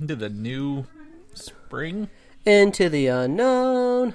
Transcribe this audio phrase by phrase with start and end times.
[0.00, 0.86] into the new
[1.34, 2.08] spring.
[2.46, 4.14] Into the unknown.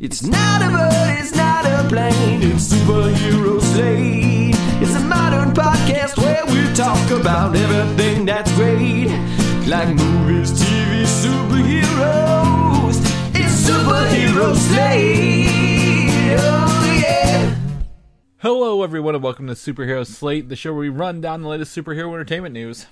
[0.00, 4.56] It's not a bird, it's not a plane, it's superhero slate.
[4.82, 9.06] It's a modern podcast where we talk about everything that's great,
[9.68, 12.96] like movies, TV, superheroes.
[13.32, 16.36] It's superhero slate.
[16.40, 17.54] Oh yeah.
[18.38, 21.76] Hello, everyone, and welcome to Superhero Slate, the show where we run down the latest
[21.76, 22.86] superhero entertainment news.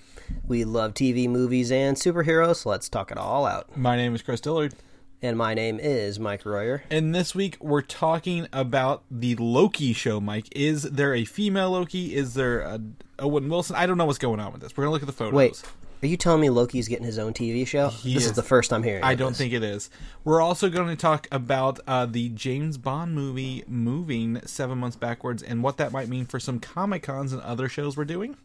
[0.46, 3.76] We love TV, movies, and superheroes, so let's talk it all out.
[3.76, 4.74] My name is Chris Dillard,
[5.22, 6.82] And my name is Mike Royer.
[6.90, 10.20] and this week we're talking about the Loki show.
[10.20, 12.14] Mike, is there a female Loki?
[12.16, 12.80] Is there a
[13.18, 13.76] Owen Wilson?
[13.76, 14.76] I don't know what's going on with this.
[14.76, 15.34] We're gonna look at the photos.
[15.34, 15.62] Wait,
[16.02, 17.88] are you telling me Loki's getting his own TV show?
[17.90, 18.30] He this is.
[18.30, 18.36] is.
[18.36, 19.04] the first I'm hearing.
[19.04, 19.38] I don't this.
[19.38, 19.90] think it is.
[20.24, 25.42] We're also going to talk about uh, the James Bond movie moving seven months backwards
[25.42, 28.36] and what that might mean for some Comic Cons and other shows we're doing.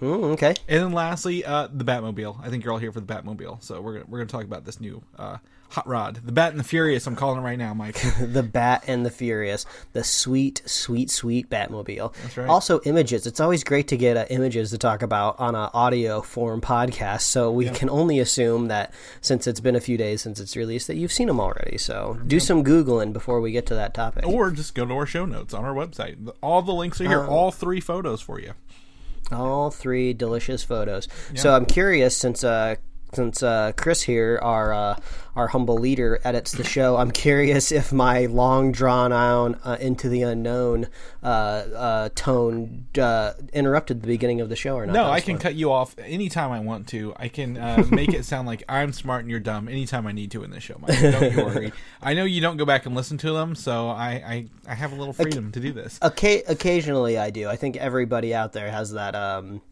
[0.00, 0.54] Hmm, okay.
[0.68, 2.38] And then lastly, uh, the Batmobile.
[2.42, 4.44] I think you're all here for the Batmobile, so we're gonna, we're going to talk
[4.44, 5.38] about this new uh,
[5.70, 7.06] hot rod, the Bat and the Furious.
[7.06, 8.02] I'm calling it right now, Mike.
[8.20, 12.12] The Bat and the Furious, the sweet, sweet, sweet Batmobile.
[12.22, 12.48] That's right.
[12.48, 13.26] Also, images.
[13.26, 17.22] It's always great to get uh, images to talk about on an audio form podcast.
[17.22, 20.88] So we can only assume that since it's been a few days since it's released,
[20.88, 21.78] that you've seen them already.
[21.78, 24.26] So do some googling before we get to that topic.
[24.26, 26.16] or just go to our show notes on our website.
[26.42, 27.22] All the links are here.
[27.22, 27.28] Oh.
[27.28, 28.52] all three photos for you.
[29.32, 31.08] All three delicious photos.
[31.34, 32.76] So I'm curious since uh
[33.12, 34.96] since uh, Chris here, our uh,
[35.34, 36.96] our humble leader, edits the show.
[36.96, 40.88] I'm curious if my long drawn out uh, into the unknown
[41.22, 44.92] uh, uh, tone uh, interrupted the beginning of the show or not.
[44.92, 45.42] No, I can fun.
[45.42, 47.14] cut you off anytime I want to.
[47.16, 50.30] I can uh, make it sound like I'm smart and you're dumb anytime I need
[50.32, 51.00] to in this show, Mike.
[51.00, 51.72] Don't you worry.
[52.02, 54.92] I know you don't go back and listen to them, so I, I, I have
[54.92, 55.98] a little freedom to do this.
[56.00, 57.48] Occa- occasionally, I do.
[57.48, 59.14] I think everybody out there has that.
[59.14, 59.62] Um,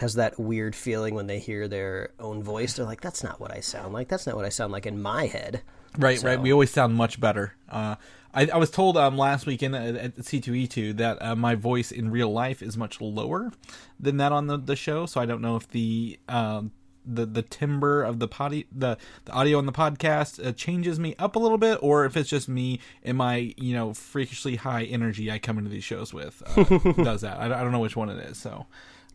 [0.00, 2.74] has that weird feeling when they hear their own voice.
[2.74, 4.08] They're like, "That's not what I sound like.
[4.08, 5.62] That's not what I sound like in my head."
[5.98, 6.40] Right, right.
[6.40, 7.54] We always sound much better.
[7.68, 7.96] Uh,
[8.34, 12.10] I, I was told um, last weekend at, at C2E2 that uh, my voice in
[12.10, 13.52] real life is much lower
[14.00, 16.72] than that on the, the show, so I don't know if the um,
[17.04, 21.14] the the timbre of the potty the, the audio on the podcast uh, changes me
[21.18, 24.84] up a little bit, or if it's just me and my you know freakishly high
[24.84, 26.64] energy I come into these shows with uh,
[27.02, 27.38] does that.
[27.38, 28.66] I, I don't know which one it is, so.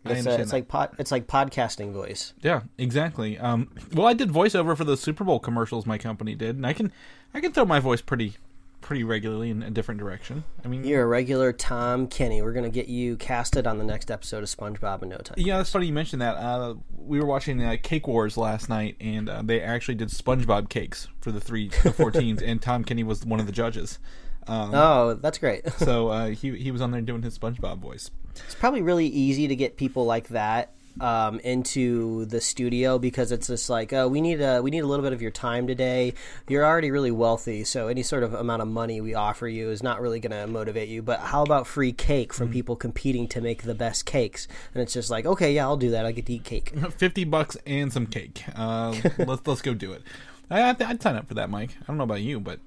[0.06, 2.34] It's, understand it's like pod, it's like podcasting voice.
[2.42, 3.38] Yeah, exactly.
[3.38, 6.74] Um, well, I did voiceover for the Super Bowl commercials my company did, and I
[6.74, 6.92] can
[7.34, 8.36] I can throw my voice pretty
[8.80, 10.46] pretty regularly in a different direction.
[10.64, 12.42] I mean, You're a regular Tom Kenny.
[12.42, 15.36] We're gonna get you casted on the next episode of SpongeBob in no time.
[15.38, 16.38] yeah, that's funny you mentioned that.
[16.38, 20.70] Uh, we were watching uh, Cake Wars last night, and uh, they actually did SpongeBob
[20.70, 24.00] cakes for the three the four teams, and Tom Kenny was one of the judges.
[24.48, 25.70] Um, Oh, that's great.
[25.78, 28.10] so uh, he he was on there doing his SpongeBob voice.
[28.46, 33.48] it's probably really easy to get people like that um, into the studio because it's
[33.48, 36.14] just like, oh, we need a we need a little bit of your time today.
[36.48, 39.84] You're already really wealthy, so any sort of amount of money we offer you is
[39.84, 41.02] not really going to motivate you.
[41.04, 44.48] But how about free cake from people competing to make the best cakes?
[44.74, 46.06] And it's just like, okay, yeah, I'll do that.
[46.06, 46.72] I get to eat cake.
[46.98, 48.44] Fifty bucks and some cake.
[48.56, 50.02] Uh, let's let's go do it.
[50.50, 51.72] I, I'd, I'd sign up for that, Mike.
[51.82, 52.60] I don't know about you, but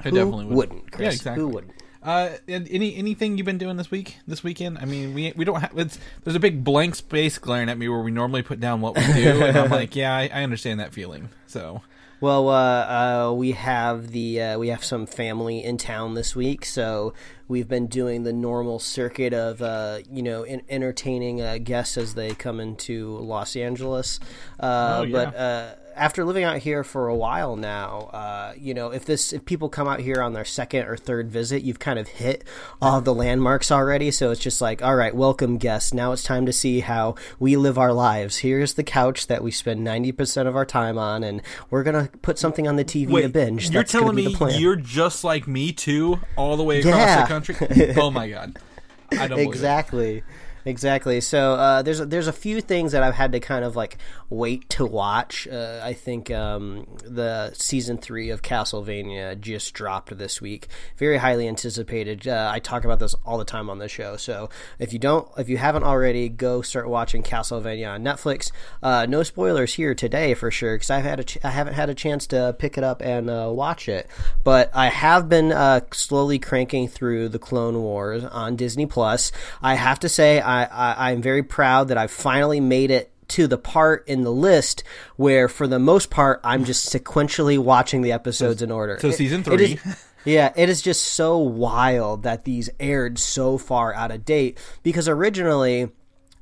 [0.00, 0.56] I definitely would.
[0.56, 1.04] wouldn't, Chris?
[1.06, 1.42] Yeah, exactly.
[1.42, 1.72] Who wouldn't?
[2.02, 4.76] Uh, any anything you've been doing this week, this weekend?
[4.78, 5.72] I mean, we we don't have.
[5.78, 8.94] It's, there's a big blank space glaring at me where we normally put down what
[8.96, 11.30] we do, and I'm like, yeah, I, I understand that feeling.
[11.46, 11.80] So
[12.20, 16.66] Well, uh, uh, we have the uh, we have some family in town this week,
[16.66, 17.14] so
[17.48, 22.12] we've been doing the normal circuit of uh, you know in- entertaining uh, guests as
[22.14, 24.20] they come into Los Angeles.
[24.60, 25.12] Uh, Oh, yeah.
[25.24, 29.32] But uh, after living out here for a while now, uh, you know if this
[29.32, 32.44] if people come out here on their second or third visit, you've kind of hit
[32.82, 34.10] all the landmarks already.
[34.10, 35.94] So it's just like, all right, welcome guests.
[35.94, 38.38] Now it's time to see how we live our lives.
[38.38, 42.10] Here's the couch that we spend ninety percent of our time on, and we're gonna
[42.22, 43.70] put something on the TV to binge.
[43.70, 44.60] you're That's telling me the plan.
[44.60, 47.20] you're just like me too, all the way across Yeah.
[47.22, 47.94] the country?
[47.96, 48.58] Oh my god,
[49.12, 50.24] I don't believe it.
[50.64, 51.20] Exactly.
[51.20, 53.98] So uh, there's a, there's a few things that I've had to kind of like
[54.30, 55.46] wait to watch.
[55.46, 60.68] Uh, I think um, the season three of Castlevania just dropped this week.
[60.96, 62.26] Very highly anticipated.
[62.26, 64.16] Uh, I talk about this all the time on the show.
[64.16, 68.50] So if you don't if you haven't already go start watching Castlevania on Netflix.
[68.82, 71.90] Uh, no spoilers here today for sure because I've had a ch- I haven't had
[71.90, 74.08] a chance to pick it up and uh, watch it.
[74.42, 79.32] But I have been uh, slowly cranking through the Clone Wars on Disney Plus.
[79.62, 83.46] I have to say I, I I'm very proud that I've finally made it to
[83.46, 84.84] the part in the list
[85.16, 88.98] where, for the most part, I'm just sequentially watching the episodes in order.
[89.00, 89.92] so It- season it is- three.
[90.34, 95.08] yeah, it is just so wild that these aired so far out of date because
[95.08, 95.88] originally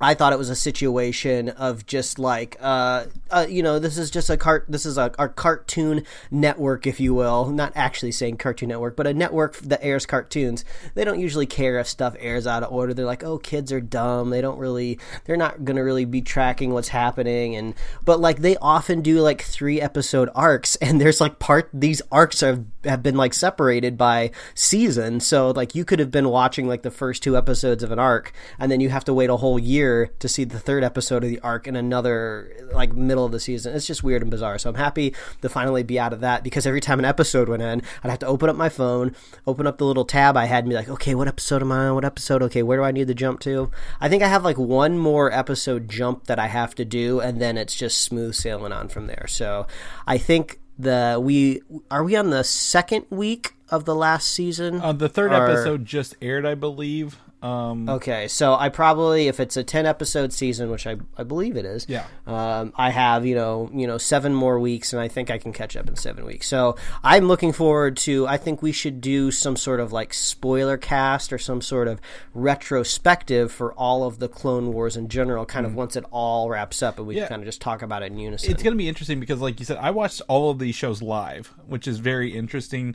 [0.02, 4.10] I thought it was a situation of just like, uh, uh, you know, this is
[4.10, 4.66] just a cart.
[4.69, 7.50] This is a our cartoon network, if you will.
[7.50, 10.64] Not actually saying Cartoon Network, but a network that airs cartoons.
[10.94, 12.93] They don't usually care if stuff airs out of order.
[12.93, 14.31] They're like, oh, kids are dumb.
[14.31, 14.99] They don't really.
[15.25, 17.55] They're not gonna really be tracking what's happening.
[17.55, 17.75] And
[18.05, 22.40] but like they often do like three episode arcs, and there's like part these arcs
[22.40, 25.20] have have been like separated by season.
[25.20, 28.32] So like you could have been watching like the first two episodes of an arc,
[28.58, 31.31] and then you have to wait a whole year to see the third episode of
[31.31, 33.75] the arc in another like middle of the season.
[33.75, 34.58] It's just weird and bizarre.
[34.58, 37.62] So I'm happy to finally be out of that because every time an episode went
[37.62, 39.14] in, I'd have to open up my phone,
[39.46, 41.87] open up the little tab I had, and be like, okay, what episode am I
[41.87, 41.94] on?
[41.94, 42.43] What episode?
[42.43, 43.70] Okay, where do I need to jump to?
[44.00, 47.40] I think I have like one more episode jump that I have to do, and
[47.40, 49.26] then it's just smooth sailing on from there.
[49.29, 49.67] So
[50.06, 54.80] I think the we are we on the second week of the last season.
[54.80, 57.19] Uh, the third Or- episode just aired, I believe.
[57.42, 61.56] Um, Okay, so I probably if it's a ten episode season, which I, I believe
[61.56, 62.04] it is, Yeah.
[62.26, 65.52] um, I have you know you know seven more weeks, and I think I can
[65.52, 66.46] catch up in seven weeks.
[66.46, 68.26] So I'm looking forward to.
[68.28, 72.00] I think we should do some sort of like spoiler cast or some sort of
[72.34, 75.44] retrospective for all of the Clone Wars in general.
[75.44, 77.16] Kind of once it all wraps up, and we Mm.
[77.16, 77.22] Yeah.
[77.24, 78.50] can kind of just talk about it in unison.
[78.52, 81.02] it's going to be interesting because, like you said, I watched all of these shows
[81.02, 82.94] live, which is very interesting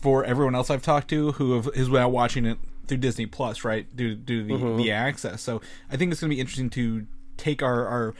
[0.00, 2.58] for everyone else I've talked to who have, is now watching it
[2.90, 3.86] through Disney Plus, right?
[3.96, 5.40] Due due to the, the access.
[5.40, 7.06] So I think it's going to be interesting to
[7.38, 8.14] take our our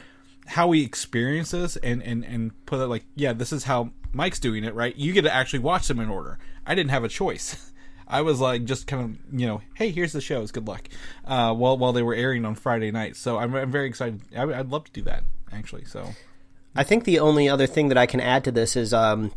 [0.47, 4.39] how we experience this and and and put it like, yeah, this is how Mike's
[4.39, 4.97] doing it, right?
[4.97, 6.39] You get to actually watch them in order.
[6.65, 7.73] I didn't have a choice.
[8.09, 10.53] I was like just kind of you know, hey, here's the shows.
[10.53, 10.89] Good luck.
[11.25, 14.23] Uh, while while they were airing on Friday night, so I'm, I'm very excited.
[14.37, 15.85] I, I'd love to do that actually.
[15.85, 16.15] So
[16.77, 19.33] I think the only other thing that I can add to this is um,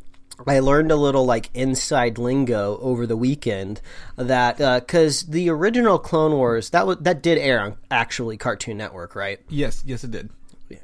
[0.47, 3.81] I learned a little like inside lingo over the weekend
[4.15, 8.77] that uh, because the original Clone Wars that was that did air on actually Cartoon
[8.77, 9.39] Network, right?
[9.49, 10.29] yes, yes, it did.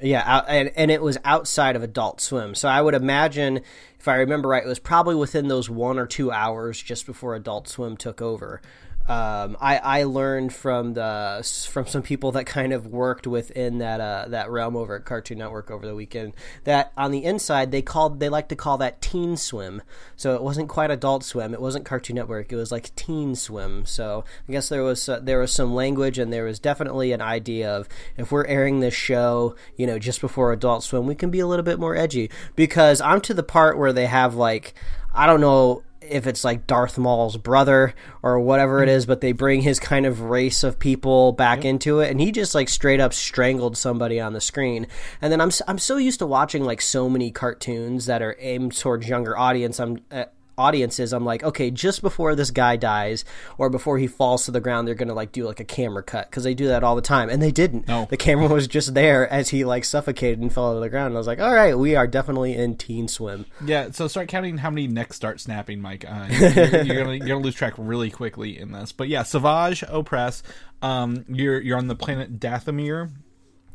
[0.02, 3.62] Yeah, out, and and it was outside of Adult Swim, so I would imagine
[4.00, 7.36] if I remember right, it was probably within those one or two hours just before
[7.36, 8.62] Adult Swim took over.
[9.10, 14.00] Um, I, I learned from the from some people that kind of worked within that
[14.00, 16.36] uh, that realm over at Cartoon Network over the weekend
[16.66, 19.82] that on the inside they called they like to call that Teen Swim.
[20.16, 23.84] So it wasn't quite Adult Swim, it wasn't Cartoon Network, it was like Teen Swim.
[23.88, 27.22] So I guess there was uh, there was some language and there was definitely an
[27.22, 31.32] idea of if we're airing this show, you know, just before Adult Swim, we can
[31.32, 34.76] be a little bit more edgy because I'm to the part where they have like
[35.16, 39.32] I don't know if it's like Darth Maul's brother or whatever it is, but they
[39.32, 43.00] bring his kind of race of people back into it, and he just like straight
[43.00, 44.88] up strangled somebody on the screen.
[45.22, 48.78] And then I'm I'm so used to watching like so many cartoons that are aimed
[48.78, 49.80] towards younger audience.
[49.80, 50.26] I'm uh,
[50.60, 51.14] audiences.
[51.14, 53.26] I'm like, okay, just before this guy dies
[53.58, 56.30] or before he falls to the ground, they're gonna like do like a camera cut
[56.30, 57.88] because they do that all the time, and they didn't.
[57.88, 58.08] No.
[58.10, 61.08] The camera was just there as he like suffocated and fell to the ground.
[61.08, 63.46] And I was like, all right, we are definitely in Teen Swim.
[63.64, 66.06] Yeah, so start counting how many necks start snapping, Mike.
[66.08, 68.92] Uh, you're, you're gonna you're gonna lose track really quickly in this.
[68.92, 70.44] But yeah, Savage Opress.
[70.82, 73.12] Um, you're you're on the planet Dathomir,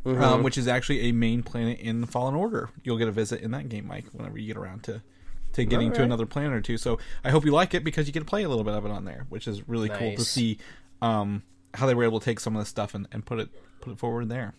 [0.05, 2.71] um, which is actually a main planet in Fallen Order.
[2.83, 5.03] You'll get a visit in that game, Mike, whenever you get around to
[5.55, 6.77] to getting to another planet or two.
[6.77, 8.85] So I hope you like it because you get to play a little bit of
[8.85, 10.59] it on there, which is really cool to see
[11.03, 11.43] um,
[11.75, 13.49] how they were able to take some of this stuff and, and put it
[13.81, 14.55] put it forward there.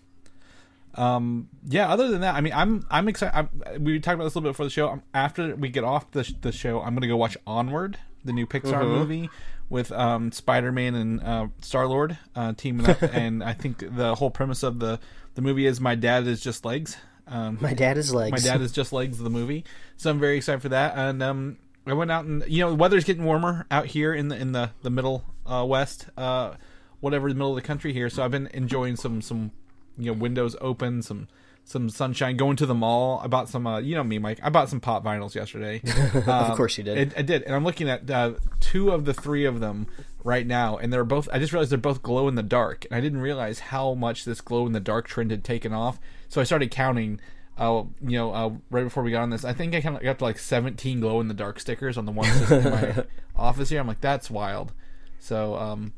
[0.95, 1.89] Um, yeah.
[1.89, 3.35] Other than that, I mean, I'm I'm excited.
[3.35, 4.89] I'm, we talked about this a little bit before the show.
[4.89, 8.47] Um after we get off the the show, I'm gonna go watch Onward, the new
[8.47, 9.29] Pixar movie
[9.69, 13.01] with um, Spider Man and uh, Star Lord uh, teaming up.
[13.13, 14.99] and I think the whole premise of the
[15.35, 16.97] the movie is my dad is just legs.
[17.27, 18.31] Um, My dad is legs.
[18.31, 19.65] my dad is just legs of the movie,
[19.97, 20.95] so I'm very excited for that.
[20.95, 24.27] And um, I went out and you know the weather's getting warmer out here in
[24.27, 26.55] the in the the middle uh, west, uh,
[26.99, 28.09] whatever the middle of the country here.
[28.09, 29.51] So I've been enjoying some some
[29.97, 31.27] you know windows open, some
[31.63, 32.37] some sunshine.
[32.37, 33.67] Going to the mall, I bought some.
[33.67, 34.39] Uh, you know me, Mike.
[34.41, 35.81] I bought some pop vinyls yesterday.
[36.27, 37.13] of course you did.
[37.15, 39.87] I, I did, and I'm looking at uh, two of the three of them
[40.23, 41.27] right now, and they're both.
[41.31, 44.25] I just realized they're both glow in the dark, and I didn't realize how much
[44.25, 45.99] this glow in the dark trend had taken off.
[46.29, 47.19] So I started counting.
[47.57, 50.03] Uh, you know, uh, right before we got on this, I think I kind of
[50.03, 53.05] got to like 17 glow in the dark stickers on the one system in my
[53.35, 53.79] office here.
[53.79, 54.73] I'm like, that's wild.
[55.19, 55.93] So, um,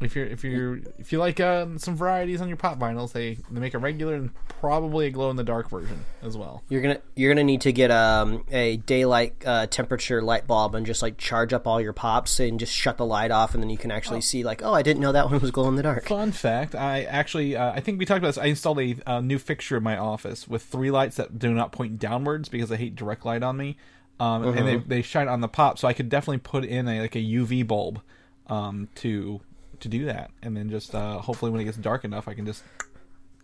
[0.00, 3.38] if you're if you're if you like uh, some varieties on your pop vinyls, they
[3.50, 6.62] they make a regular and probably a glow in the dark version as well.
[6.68, 10.86] You're gonna you're gonna need to get um, a daylight uh, temperature light bulb and
[10.86, 13.70] just like charge up all your pops and just shut the light off and then
[13.70, 15.82] you can actually see like oh I didn't know that one was glow in the
[15.82, 16.06] dark.
[16.06, 18.38] Fun fact: I actually, uh, I think we talked about this.
[18.38, 21.72] I installed a uh, new fixture in my office with three lights that do not
[21.72, 23.76] point downwards because I hate direct light on me,
[24.20, 25.78] um, and they, they shine on the pop.
[25.78, 28.00] So I could definitely put in a like a UV bulb
[28.46, 29.40] um, to
[29.80, 32.46] to do that, and then just uh, hopefully when it gets dark enough, I can
[32.46, 32.62] just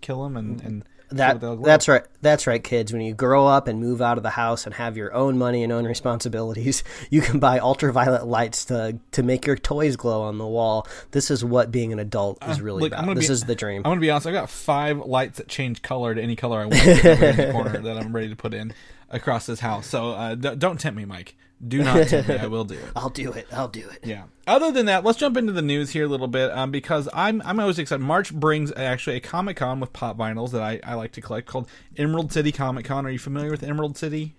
[0.01, 2.03] kill them and and That what they'll look that's right.
[2.23, 2.93] That's right, kids.
[2.93, 5.63] When you grow up and move out of the house and have your own money
[5.63, 10.39] and own responsibilities, you can buy ultraviolet lights to to make your toys glow on
[10.39, 10.87] the wall.
[11.13, 13.17] This is what being an adult is really Uh, I'm about.
[13.17, 13.83] This be- is the dream.
[13.85, 14.27] I'm gonna be honest.
[14.27, 17.79] I got five lights that change color to any color I want in the corner
[17.79, 18.75] that I'm ready to put in
[19.15, 19.87] across this house.
[19.87, 21.37] So uh, d- don't tempt me, Mike.
[21.67, 22.37] Do not tempt me.
[22.37, 22.85] I will do it.
[22.97, 23.47] I'll do it.
[23.53, 24.01] I'll do it.
[24.05, 24.25] Yeah.
[24.47, 27.41] Other than that, let's jump into the news here a little bit um, because I'm
[27.43, 28.03] I'm always excited.
[28.05, 31.47] March brings actually a Comic Con with pop vinyls that I, I like to collect
[31.47, 31.67] called
[31.97, 33.07] Emerald City Comic Con.
[33.07, 34.35] Are you familiar with Emerald City?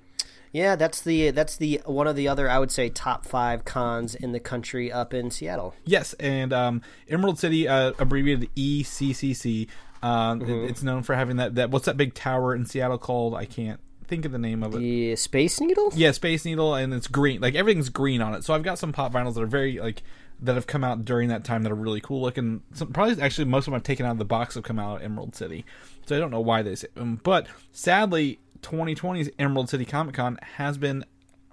[0.52, 4.14] Yeah, that's the that's the one of the other I would say top five cons
[4.16, 5.74] in the country up in Seattle.
[5.84, 9.68] Yes, and um, Emerald City, uh, abbreviated ECCC.
[10.04, 10.70] Um, Mm-hmm.
[10.70, 13.34] it's known for having that, that what's that big tower in Seattle called?
[13.34, 14.80] I can't think of the name of it.
[14.80, 15.92] The Space Needle.
[15.96, 17.42] Yeah, Space Needle, and it's green.
[17.42, 18.44] Like everything's green on it.
[18.44, 20.04] So I've got some pop vinyls that are very like
[20.42, 22.62] that have come out during that time that are really cool looking.
[22.74, 24.98] Some probably actually most of them I've taken out of the box have come out
[24.98, 25.66] of Emerald City.
[26.06, 30.38] So I don't know why they say them, but sadly, 2020's Emerald City Comic Con
[30.56, 31.06] has been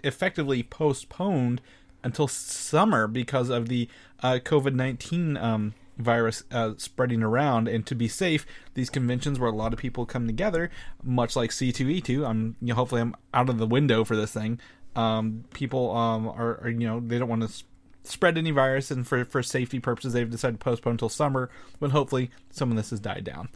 [0.05, 1.61] effectively postponed
[2.03, 3.89] until summer because of the
[4.23, 7.69] uh, COVID 19 um, virus uh, spreading around.
[7.69, 10.71] And to be safe, these conventions where a lot of people come together,
[11.03, 14.61] much like C2E2, I'm you know, hopefully I'm out of the window for this thing.
[14.95, 17.65] Um, people um, are, are, you know, they don't want to.
[18.05, 21.49] Spread any virus, and for for safety purposes, they've decided to postpone until summer.
[21.79, 23.49] When hopefully some of this has died down.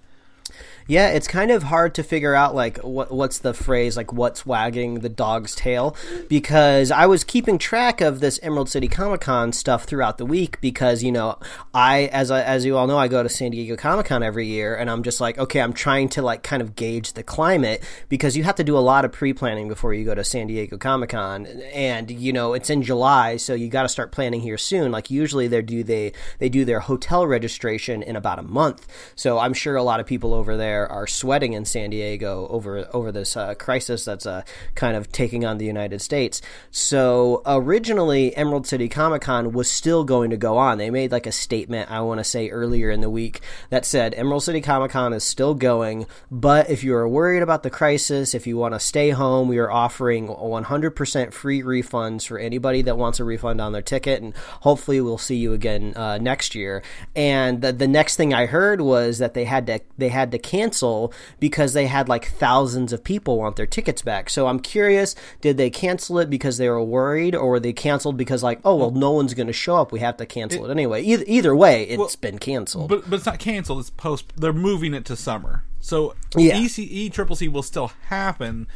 [0.88, 4.46] Yeah, it's kind of hard to figure out like what what's the phrase like what's
[4.46, 5.96] wagging the dog's tail
[6.28, 10.60] because I was keeping track of this Emerald City Comic Con stuff throughout the week
[10.60, 11.40] because you know
[11.74, 14.46] I as I, as you all know I go to San Diego Comic Con every
[14.46, 17.82] year and I'm just like okay I'm trying to like kind of gauge the climate
[18.08, 20.78] because you have to do a lot of pre-planning before you go to San Diego
[20.78, 24.58] Comic Con and you know it's in July so you got to start planning here
[24.58, 24.92] soon.
[24.92, 28.86] Like usually they do they they do their hotel registration in about a month
[29.16, 32.88] so I'm sure a lot of people over there are sweating in San Diego over
[32.92, 34.42] over this uh, crisis that's uh,
[34.74, 36.40] kind of taking on the United States.
[36.70, 40.78] So originally, Emerald City Comic Con was still going to go on.
[40.78, 43.40] They made like a statement I want to say earlier in the week
[43.70, 47.62] that said Emerald City Comic Con is still going, but if you are worried about
[47.62, 52.38] the crisis, if you want to stay home, we are offering 100% free refunds for
[52.38, 56.18] anybody that wants a refund on their ticket, and hopefully we'll see you again uh,
[56.18, 56.82] next year.
[57.14, 60.38] And the, the next thing I heard was that they had to they had to
[60.38, 64.30] cancel because they had like thousands of people want their tickets back.
[64.30, 68.16] So I'm curious, did they cancel it because they were worried, or were they canceled
[68.16, 70.70] because like, oh well, no one's going to show up, we have to cancel it,
[70.70, 71.02] anyway.
[71.02, 72.88] Either either way, it's been canceled.
[72.88, 73.80] But but it's not canceled.
[73.80, 74.32] It's post.
[74.36, 75.64] They're moving it to summer.
[75.80, 76.56] So Yeah.
[76.56, 78.66] EC, ECCC will still happen.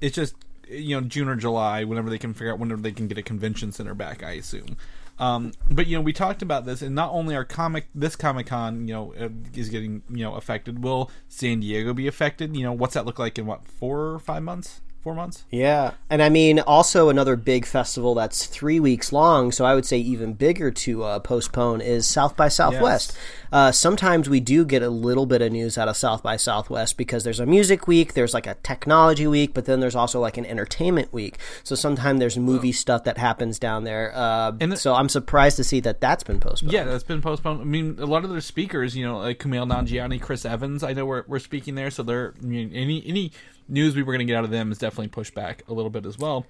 [0.00, 0.34] It's just
[0.68, 3.22] you know June or July, whenever they can figure out whenever they can get a
[3.22, 4.22] convention center back.
[4.22, 4.76] I assume.
[5.20, 8.46] Um, but you know we talked about this, and not only our comic this Comic
[8.46, 10.82] Con you know uh, is getting you know affected.
[10.82, 12.56] Will San Diego be affected?
[12.56, 14.80] You know what's that look like in what four or five months?
[15.02, 15.44] Four months?
[15.50, 19.86] Yeah, and I mean also another big festival that's three weeks long, so I would
[19.86, 23.16] say even bigger to uh, postpone is South by Southwest.
[23.50, 26.98] Uh, sometimes we do get a little bit of news out of South by Southwest
[26.98, 30.36] because there's a music week, there's like a technology week, but then there's also like
[30.36, 31.38] an entertainment week.
[31.64, 34.12] So sometimes there's movie stuff that happens down there.
[34.14, 36.74] Uh, And the- so I'm surprised to see that that's been postponed.
[36.74, 37.62] Yeah, that's been postponed.
[37.62, 40.92] I mean, a lot of their speakers, you know, like Kumail Nanjiani, Chris Evans, I
[40.92, 43.32] know we're, we're speaking there, so they're I mean, any any
[43.70, 45.90] news we were going to get out of them is definitely pushed back a little
[45.90, 46.46] bit as well.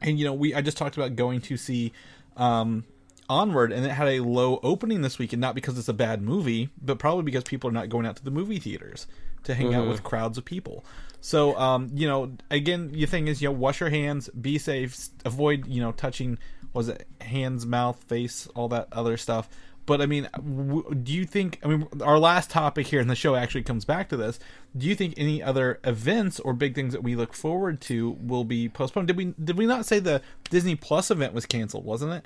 [0.00, 1.92] And you know, we I just talked about going to see
[2.36, 2.84] um,
[3.28, 6.22] Onward, and it had a low opening this week, and not because it's a bad
[6.22, 9.06] movie, but probably because people are not going out to the movie theaters
[9.44, 10.84] to hang out with crowds of people.
[11.20, 15.08] So, um, you know, again, the thing is, you know, wash your hands, be safe,
[15.24, 16.38] avoid, you know, touching,
[16.72, 19.48] was it hands, mouth, face, all that other stuff.
[19.86, 21.60] But I mean, w- do you think?
[21.64, 24.38] I mean, our last topic here in the show actually comes back to this.
[24.76, 28.44] Do you think any other events or big things that we look forward to will
[28.44, 29.06] be postponed?
[29.06, 31.84] Did we did we not say the Disney Plus event was canceled?
[31.84, 32.24] Wasn't it?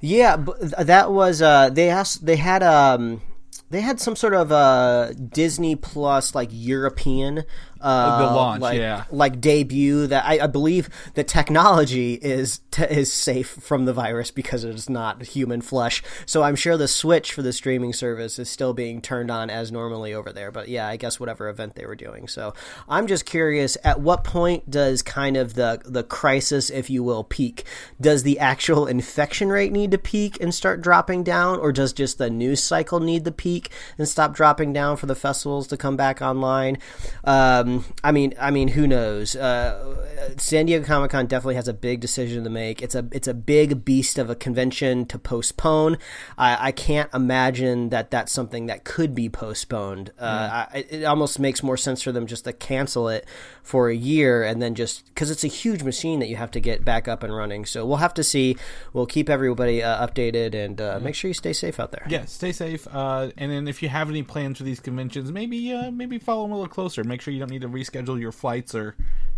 [0.00, 3.22] Yeah, but that was uh they asked they had um
[3.70, 7.44] they had some sort of uh Disney Plus like European
[7.82, 9.04] uh The launch, like, yeah.
[9.10, 14.30] like debut that I, I believe the technology is t- is safe from the virus
[14.30, 16.02] because it is not human flesh.
[16.26, 19.72] So I'm sure the switch for the streaming service is still being turned on as
[19.72, 20.50] normally over there.
[20.50, 22.28] But yeah, I guess whatever event they were doing.
[22.28, 22.54] So
[22.88, 27.24] I'm just curious at what point does kind of the the crisis, if you will,
[27.24, 27.64] peak?
[28.00, 32.18] Does the actual infection rate need to peak and start dropping down, or does just
[32.18, 35.96] the news cycle need to peak and stop dropping down for the festivals to come
[35.96, 36.78] back online?
[37.24, 39.36] Um, um, I mean, I mean, who knows?
[39.36, 42.82] Uh, San Diego Comic Con definitely has a big decision to make.
[42.82, 45.98] It's a it's a big beast of a convention to postpone.
[46.38, 50.12] I, I can't imagine that that's something that could be postponed.
[50.18, 53.26] Uh, I, it almost makes more sense for them just to cancel it
[53.62, 56.60] for a year and then just because it's a huge machine that you have to
[56.60, 57.64] get back up and running.
[57.64, 58.56] So we'll have to see.
[58.92, 62.06] We'll keep everybody uh, updated and uh, make sure you stay safe out there.
[62.08, 62.86] Yeah, stay safe.
[62.90, 66.42] Uh, and then if you have any plans for these conventions, maybe uh, maybe follow
[66.42, 67.04] them a little closer.
[67.04, 68.96] Make sure you don't need to reschedule your flights or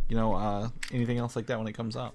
[0.08, 2.14] you know uh, anything else like that when it comes up.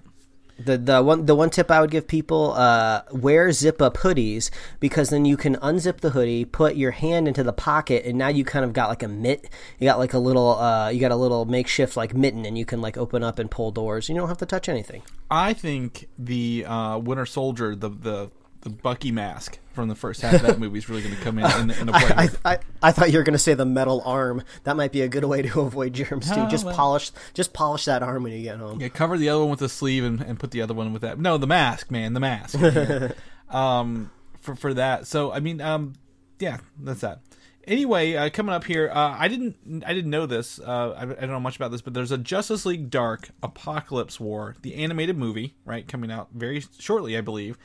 [0.64, 4.50] The the one the one tip I would give people uh, wear zip up hoodies
[4.78, 8.28] because then you can unzip the hoodie, put your hand into the pocket, and now
[8.28, 9.48] you kind of got like a mitt.
[9.78, 12.66] You got like a little uh, you got a little makeshift like mitten, and you
[12.66, 14.10] can like open up and pull doors.
[14.10, 15.02] You don't have to touch anything.
[15.30, 18.30] I think the uh, Winter Soldier, the the
[18.62, 21.38] the Bucky mask from the first half of that movie is really going to come
[21.38, 22.10] in in, in a play.
[22.16, 24.42] I, I, I thought you were going to say the metal arm.
[24.64, 26.40] That might be a good way to avoid germs too.
[26.40, 26.74] Oh, just well.
[26.74, 28.80] polish just polish that arm when you get home.
[28.80, 31.02] Yeah, cover the other one with a sleeve and, and put the other one with
[31.02, 31.18] that.
[31.18, 32.58] No, the mask, man, the mask.
[33.50, 35.06] um, for for that.
[35.06, 35.94] So I mean, um,
[36.38, 37.20] yeah, that's that.
[37.70, 40.58] Anyway, uh, coming up here, uh, I didn't I didn't know this.
[40.58, 44.18] Uh, I, I don't know much about this, but there's a Justice League Dark Apokolips
[44.18, 47.56] War, the animated movie, right, coming out very shortly, I believe.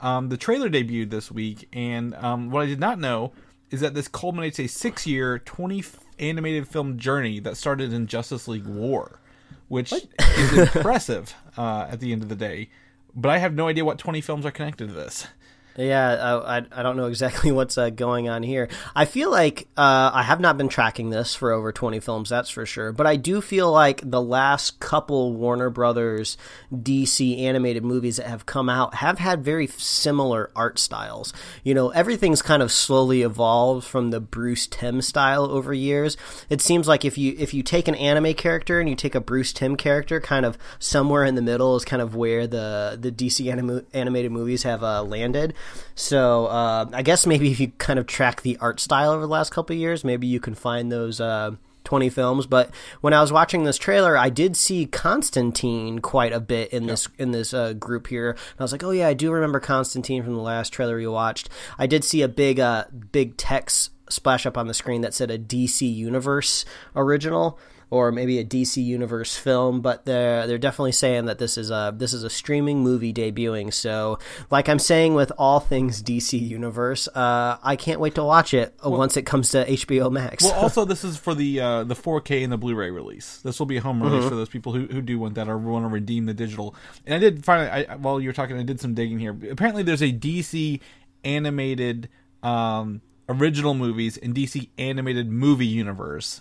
[0.00, 3.34] Um, the trailer debuted this week, and um, what I did not know
[3.70, 5.84] is that this culminates a six-year, 20
[6.18, 9.20] animated film journey that started in Justice League War,
[9.68, 12.68] which is impressive uh, at the end of the day.
[13.14, 15.28] But I have no idea what 20 films are connected to this.
[15.76, 18.68] Yeah, I, I, I don't know exactly what's uh, going on here.
[18.94, 22.50] I feel like uh, I have not been tracking this for over 20 films, that's
[22.50, 22.92] for sure.
[22.92, 26.36] But I do feel like the last couple Warner Brothers
[26.72, 31.32] DC animated movies that have come out have had very similar art styles.
[31.64, 36.16] You know, everything's kind of slowly evolved from the Bruce Timm style over years.
[36.50, 39.20] It seems like if you if you take an anime character and you take a
[39.20, 43.10] Bruce Timm character, kind of somewhere in the middle is kind of where the the
[43.10, 45.54] DC anim- animated movies have uh, landed.
[45.94, 49.28] So uh, I guess maybe if you kind of track the art style over the
[49.28, 51.20] last couple of years, maybe you can find those.
[51.20, 51.52] Uh,
[51.84, 52.46] 20 films.
[52.46, 56.86] But when i was watching this trailer i did see constantine quite a bit in
[56.86, 58.30] this in this uh, group here.
[58.30, 61.06] And i was like oh yeah i do remember constantine from the last trailer we
[61.06, 61.48] watched.
[61.78, 65.30] I did see a big uh big text splash up on the screen that said
[65.30, 67.58] a dc universe original
[67.92, 71.92] or maybe a DC Universe film, but they're they're definitely saying that this is a
[71.94, 73.70] this is a streaming movie debuting.
[73.70, 74.18] So,
[74.50, 78.74] like I'm saying with all things DC Universe, uh, I can't wait to watch it
[78.82, 80.42] uh, once it comes to HBO Max.
[80.42, 83.42] Well, also this is for the uh, the 4K and the Blu-ray release.
[83.42, 85.58] This will be a home release for those people who, who do want that or
[85.58, 86.74] want to redeem the digital.
[87.04, 89.36] And I did finally, I, while you were talking, I did some digging here.
[89.50, 90.80] Apparently, there's a DC
[91.24, 92.08] animated
[92.42, 96.40] um, original movies and DC animated movie universe,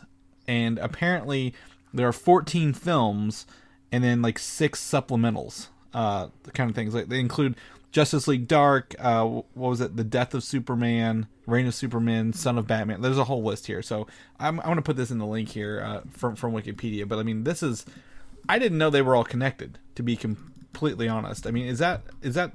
[0.51, 1.53] and apparently
[1.93, 3.45] there are 14 films
[3.89, 6.93] and then like six supplementals, uh, kind of things.
[6.93, 7.55] Like they include
[7.93, 9.95] Justice League Dark, uh, what was it?
[9.95, 13.01] The Death of Superman, Reign of Superman, Son of Batman.
[13.01, 13.81] There's a whole list here.
[13.81, 14.07] So
[14.41, 17.07] I'm, I'm going to put this in the link here uh, from from Wikipedia.
[17.07, 17.85] But I mean, this is
[18.49, 19.79] I didn't know they were all connected.
[19.95, 22.51] To be completely honest, I mean, is that is that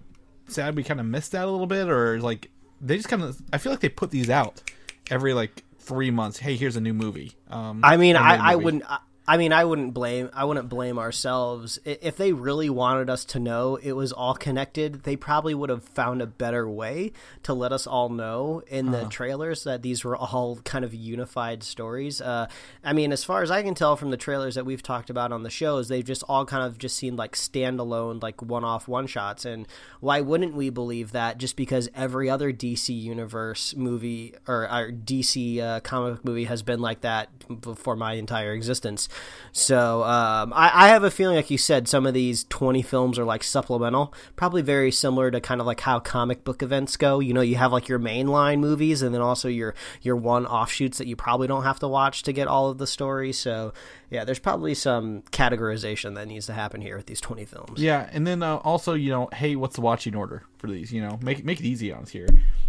[0.48, 0.76] sad?
[0.76, 3.40] We kind of missed that a little bit, or like they just kind of?
[3.54, 4.62] I feel like they put these out
[5.10, 6.38] every like three months.
[6.38, 7.32] Hey, here's a new movie.
[7.48, 8.84] Um, I mean, I, I wouldn't.
[8.90, 10.30] I, I mean, I wouldn't blame.
[10.32, 15.02] I wouldn't blame ourselves if they really wanted us to know it was all connected.
[15.02, 17.12] They probably would have found a better way
[17.42, 21.64] to let us all know in the trailers that these were all kind of unified
[21.64, 22.20] stories.
[22.20, 22.46] Uh,
[22.84, 25.32] I mean, as far as I can tell from the trailers that we've talked about
[25.32, 29.08] on the shows, they've just all kind of just seemed like standalone, like one-off one
[29.08, 29.44] shots.
[29.44, 29.66] And
[29.98, 31.38] why wouldn't we believe that?
[31.38, 36.62] Just because every other DC universe movie or our DC uh, comic book movie has
[36.62, 37.30] been like that
[37.74, 39.08] for my entire existence.
[39.56, 43.18] So um, I, I have a feeling, like you said, some of these 20 films
[43.18, 47.20] are like supplemental, probably very similar to kind of like how comic book events go.
[47.20, 50.98] You know, you have like your mainline movies and then also your your one offshoots
[50.98, 53.32] that you probably don't have to watch to get all of the story.
[53.32, 53.72] So
[54.10, 57.80] yeah, there's probably some categorization that needs to happen here with these 20 films.
[57.80, 60.92] Yeah, and then uh, also, you know, hey, what's the watching order for these?
[60.92, 62.28] You know, make make it easy on us here.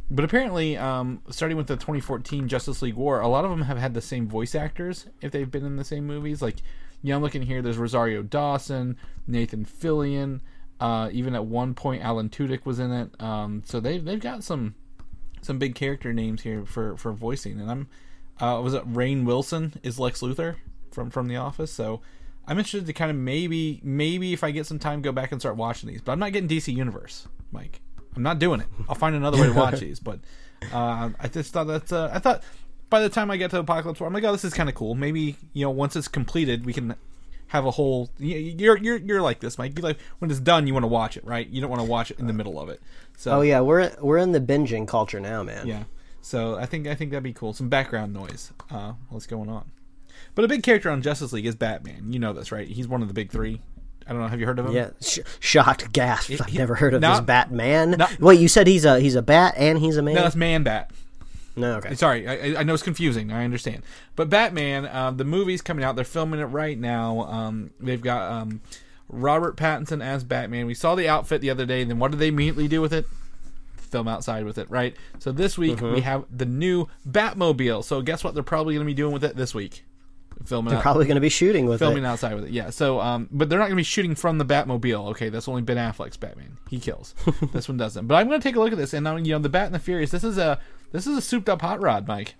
[0.10, 3.78] But apparently, um, starting with the 2014 Justice League War, a lot of them have
[3.78, 6.42] had the same voice actors if they've been in the same movies.
[6.42, 6.58] Like,
[7.04, 7.62] you know, I'm looking here.
[7.62, 8.98] There's Rosario Dawson,
[9.28, 10.42] Nathan Fillion.
[10.80, 13.22] Uh, even at one point, Alan Tudyk was in it.
[13.22, 14.74] Um, so they've they've got some
[15.42, 17.60] some big character names here for for voicing.
[17.60, 17.88] And I'm
[18.40, 20.56] uh, was it Rainn Wilson is Lex Luthor
[20.98, 21.72] from from The Office.
[21.72, 22.02] So
[22.48, 25.40] I'm interested to kind of maybe maybe if I get some time go back and
[25.40, 26.02] start watching these.
[26.02, 27.82] But I'm not getting DC Universe, Mike.
[28.16, 28.68] I'm not doing it.
[28.90, 30.00] I'll find another way to watch these.
[30.00, 30.20] But
[30.74, 32.42] uh, I just thought that's uh, I thought
[32.90, 34.74] by the time I get to Apokolips War, I'm like, oh, this is kind of
[34.74, 34.96] cool.
[34.96, 36.96] Maybe you know, once it's completed, we can
[37.50, 38.10] have a whole.
[38.18, 39.78] You're you're you're like this, Mike.
[39.78, 41.48] You like when it's done, you want to watch it, right?
[41.48, 42.82] You don't want to watch it in the middle of it.
[43.18, 45.68] So Oh yeah, we're we're in the binging culture now, man.
[45.68, 45.84] yeah.
[46.24, 47.54] So I think I think that'd be cool.
[47.54, 48.52] Some background noise.
[48.72, 49.70] Uh, what's going on?
[50.36, 52.12] But a big character on Justice League is Batman.
[52.14, 52.68] You know this, right?
[52.68, 53.62] He's one of the big three.
[54.06, 54.28] I don't know.
[54.28, 54.72] Have you heard of him?
[54.74, 56.32] Yeah, sh- shocked, gasp!
[56.40, 57.92] I've never heard of not- this Batman.
[57.92, 60.16] not- Wait, you said he's a he's a bat and he's a man.
[60.16, 60.92] No, that's Man Bat.
[61.58, 61.96] No, okay.
[61.96, 63.32] Sorry, I, I know it's confusing.
[63.32, 63.82] I understand,
[64.16, 65.96] but Batman, uh, the movie's coming out.
[65.96, 67.22] They're filming it right now.
[67.24, 68.62] Um, they've got um,
[69.10, 70.68] Robert Pattinson as Batman.
[70.68, 71.82] We saw the outfit the other day.
[71.82, 73.08] And then what did they immediately do with it?
[73.78, 74.96] Film outside with it, right?
[75.20, 75.96] So this week Mm-hmm.
[75.96, 77.84] we have the new Batmobile.
[77.84, 78.34] So guess what?
[78.36, 79.84] They're probably going to be doing with it this week.
[80.46, 82.08] Filming They're out, probably going to be shooting with filming it.
[82.08, 82.52] outside with it.
[82.52, 82.70] Yeah.
[82.70, 85.10] So, um, but they're not going to be shooting from the Batmobile.
[85.10, 86.58] Okay, that's only Ben Affleck's Batman.
[86.70, 87.16] He kills.
[87.54, 88.08] this one doesn't.
[88.08, 89.68] But I'm going to take a look at this, and um, you know, the Bat
[89.68, 90.12] and the Furious.
[90.12, 90.60] This is a
[90.92, 92.36] this is a souped up hot rod, Mike.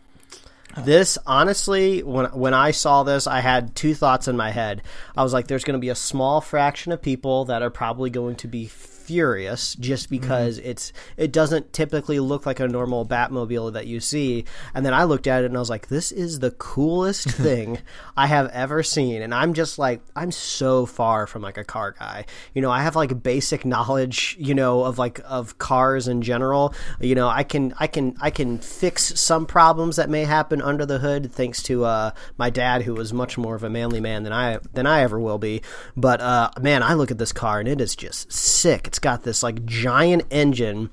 [0.78, 4.84] This honestly, when when I saw this, I had two thoughts in my head.
[5.16, 8.10] I was like, "There's going to be a small fraction of people that are probably
[8.10, 8.68] going to be
[9.08, 14.46] furious just because it's it doesn't typically look like a normal Batmobile that you see."
[14.74, 17.80] And then I looked at it and I was like, "This is the coolest thing
[18.16, 21.96] I have ever seen." And I'm just like, I'm so far from like a car
[21.98, 22.26] guy.
[22.54, 26.74] You know, I have like basic knowledge, you know, of like of cars in general.
[27.00, 30.86] You know, I can I can I can fix some problems that may happen under
[30.86, 34.24] the hood thanks to uh, my dad who was much more of a manly man
[34.24, 35.62] than I than I ever will be.
[35.96, 38.88] But uh, man, I look at this car and it is just sick.
[38.88, 40.90] It's got this like giant engine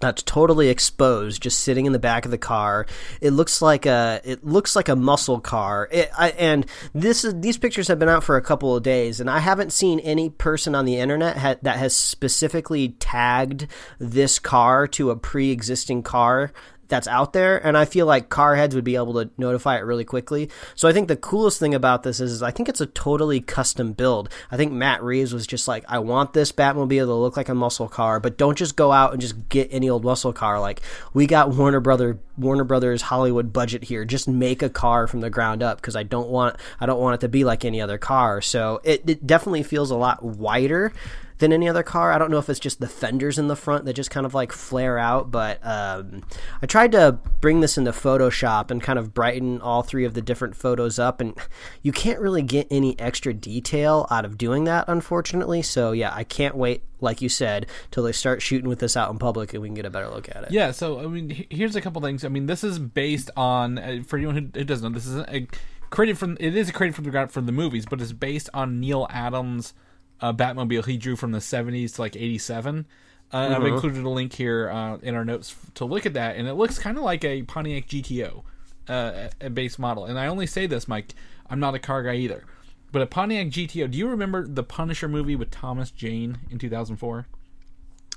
[0.00, 2.86] that's totally exposed, just sitting in the back of the car.
[3.20, 5.88] It looks like a it looks like a muscle car.
[5.90, 9.20] It, I, and this is these pictures have been out for a couple of days,
[9.20, 13.66] and I haven't seen any person on the internet ha- that has specifically tagged
[13.98, 16.52] this car to a pre-existing car
[16.88, 19.80] that's out there and i feel like car heads would be able to notify it
[19.80, 20.48] really quickly.
[20.74, 23.40] So i think the coolest thing about this is, is i think it's a totally
[23.40, 24.28] custom build.
[24.50, 27.54] I think matt reeves was just like i want this batmobile to look like a
[27.54, 30.60] muscle car but don't just go out and just get any old muscle car.
[30.60, 30.80] Like
[31.14, 34.04] we got warner brother warner brothers hollywood budget here.
[34.04, 37.14] Just make a car from the ground up because i don't want i don't want
[37.14, 38.40] it to be like any other car.
[38.40, 40.92] So it, it definitely feels a lot wider
[41.38, 42.12] than any other car.
[42.12, 44.34] I don't know if it's just the fenders in the front that just kind of
[44.34, 46.22] like flare out, but um,
[46.62, 50.22] I tried to bring this into Photoshop and kind of brighten all three of the
[50.22, 51.38] different photos up, and
[51.82, 55.62] you can't really get any extra detail out of doing that, unfortunately.
[55.62, 59.10] So yeah, I can't wait, like you said, till they start shooting with this out
[59.10, 60.50] in public and we can get a better look at it.
[60.50, 62.24] Yeah, so I mean, here's a couple things.
[62.24, 65.18] I mean, this is based on uh, for anyone who, who doesn't know, this is
[65.28, 65.46] a
[65.90, 69.06] created from it is created from the from the movies, but it's based on Neal
[69.10, 69.74] Adams'
[70.20, 72.86] uh, Batmobile he drew from the 70s to like 87.
[73.32, 76.36] Uh, and I've included a link here uh, in our notes to look at that,
[76.36, 78.42] and it looks kind of like a Pontiac GTO,
[78.88, 80.06] uh, a base model.
[80.06, 81.14] And I only say this, Mike,
[81.50, 82.44] I'm not a car guy either,
[82.90, 83.90] but a Pontiac GTO.
[83.90, 87.26] Do you remember the Punisher movie with Thomas Jane in 2004?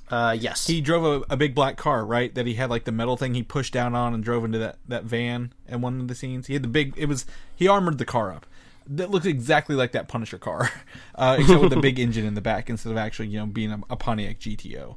[0.10, 0.68] Uh, yes.
[0.68, 2.34] he drove a, a big black car, right?
[2.36, 4.78] That he had like the metal thing he pushed down on and drove into that,
[4.88, 6.48] that van in one of the scenes.
[6.48, 6.94] He had the big.
[6.98, 8.46] It was he armored the car up.
[8.88, 10.70] That looks exactly like that Punisher car,
[11.16, 13.72] uh, except with a big engine in the back instead of actually you know being
[13.72, 14.96] a, a Pontiac GTO.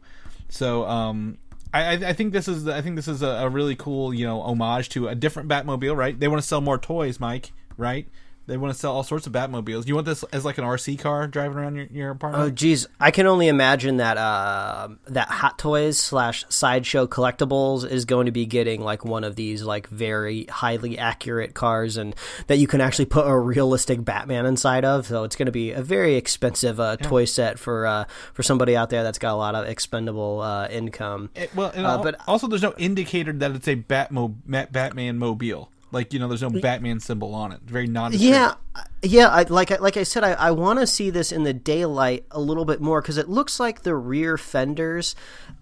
[0.49, 1.39] So um,
[1.73, 4.41] I, I think this is I think this is a, a really cool you know
[4.41, 6.19] homage to a different Batmobile, right?
[6.19, 8.09] They want to sell more toys, Mike, right?
[8.47, 9.87] They want to sell all sorts of Batmobiles.
[9.87, 12.45] You want this as like an RC car driving around your, your apartment?
[12.45, 18.05] Oh geez, I can only imagine that uh, that Hot Toys slash Sideshow Collectibles is
[18.05, 22.15] going to be getting like one of these like very highly accurate cars, and
[22.49, 25.07] that you can actually put a realistic Batman inside of.
[25.07, 28.05] So it's going to be a very expensive uh, toy set for uh,
[28.35, 31.31] for somebody out there that's got a lot of expendable uh, income.
[31.35, 34.35] It- well, Uh, but- also there's no indicator that it's a Batmo
[34.71, 35.71] Batman mobile.
[35.95, 37.61] Like you know, there's no Batman symbol on it.
[37.63, 38.13] Very non.
[38.13, 38.55] Yeah,
[39.03, 39.29] yeah.
[39.29, 42.27] I, like I- like I said, I, I want to see this in the daylight
[42.31, 45.15] a little bit more because it looks like the rear fenders,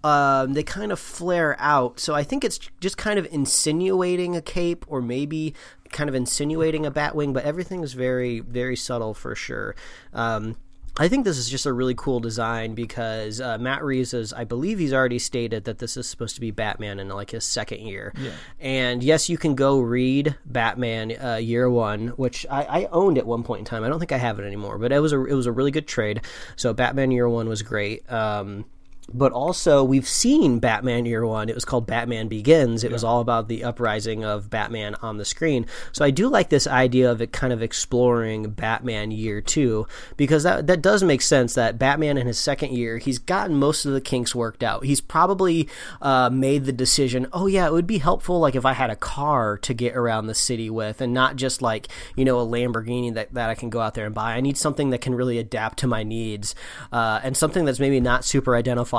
[0.03, 1.99] um, they kind of flare out.
[1.99, 5.53] So I think it's just kind of insinuating a cape or maybe
[5.91, 9.75] kind of insinuating a Batwing, but everything is very very subtle for sure.
[10.11, 10.55] Um,
[10.97, 14.43] I think this is just a really cool design because uh, Matt Reeves has, I
[14.43, 17.79] believe, he's already stated that this is supposed to be Batman in like his second
[17.79, 18.13] year.
[18.19, 18.31] Yeah.
[18.59, 23.25] And yes, you can go read Batman uh, Year One, which I, I owned at
[23.25, 23.83] one point in time.
[23.83, 25.71] I don't think I have it anymore, but it was a it was a really
[25.71, 26.21] good trade.
[26.55, 28.09] So Batman Year One was great.
[28.11, 28.65] Um,
[29.11, 31.49] but also we've seen Batman Year One.
[31.49, 32.83] It was called Batman Begins.
[32.83, 35.65] It was all about the uprising of Batman on the screen.
[35.91, 40.43] So I do like this idea of it kind of exploring Batman Year Two because
[40.43, 41.53] that that does make sense.
[41.55, 44.85] That Batman in his second year, he's gotten most of the kinks worked out.
[44.85, 45.67] He's probably
[46.01, 47.27] uh, made the decision.
[47.33, 50.27] Oh yeah, it would be helpful like if I had a car to get around
[50.27, 53.69] the city with, and not just like you know a Lamborghini that that I can
[53.69, 54.33] go out there and buy.
[54.33, 56.55] I need something that can really adapt to my needs,
[56.91, 58.92] uh, and something that's maybe not super identifiable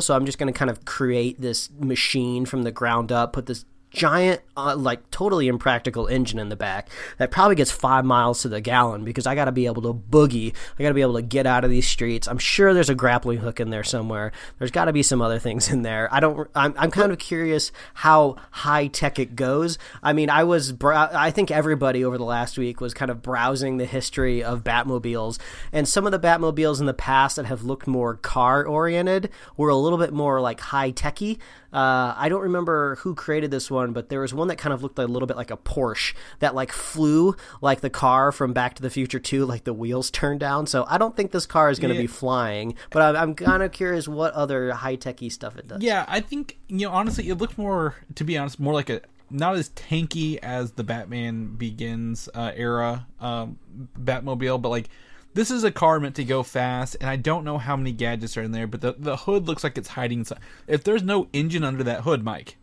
[0.00, 3.46] so I'm just going to kind of create this machine from the ground up, put
[3.46, 8.42] this giant, uh, like totally impractical engine in the back that probably gets five miles
[8.42, 10.54] to the gallon because I got to be able to boogie.
[10.78, 12.28] I got to be able to get out of these streets.
[12.28, 14.32] I'm sure there's a grappling hook in there somewhere.
[14.58, 16.12] There's got to be some other things in there.
[16.12, 16.48] I don't.
[16.54, 19.78] I'm, I'm kind of curious how high tech it goes.
[20.02, 20.74] I mean, I was.
[20.82, 25.38] I think everybody over the last week was kind of browsing the history of Batmobiles,
[25.72, 29.68] and some of the Batmobiles in the past that have looked more car oriented were
[29.68, 31.38] a little bit more like high techy.
[31.76, 34.82] Uh, I don't remember who created this one, but there was one that kind of
[34.82, 38.74] looked a little bit like a Porsche that like flew like the car from Back
[38.76, 40.66] to the Future 2, like the wheels turned down.
[40.66, 42.00] So I don't think this car is going to Yeah.
[42.04, 45.82] be flying, but I'm, I'm kind of curious what other high techy stuff it does.
[45.82, 49.02] Yeah, I think you know honestly, it looked more, to be honest, more like a
[49.28, 53.58] not as tanky as the Batman Begins uh, era um,
[54.00, 54.88] Batmobile, but like
[55.36, 58.38] this is a car meant to go fast, and I don't know how many gadgets
[58.38, 60.24] are in there, but the the hood looks like it's hiding.
[60.24, 62.56] Some, if there's no engine under that hood, Mike,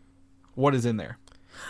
[0.56, 1.18] what is in there?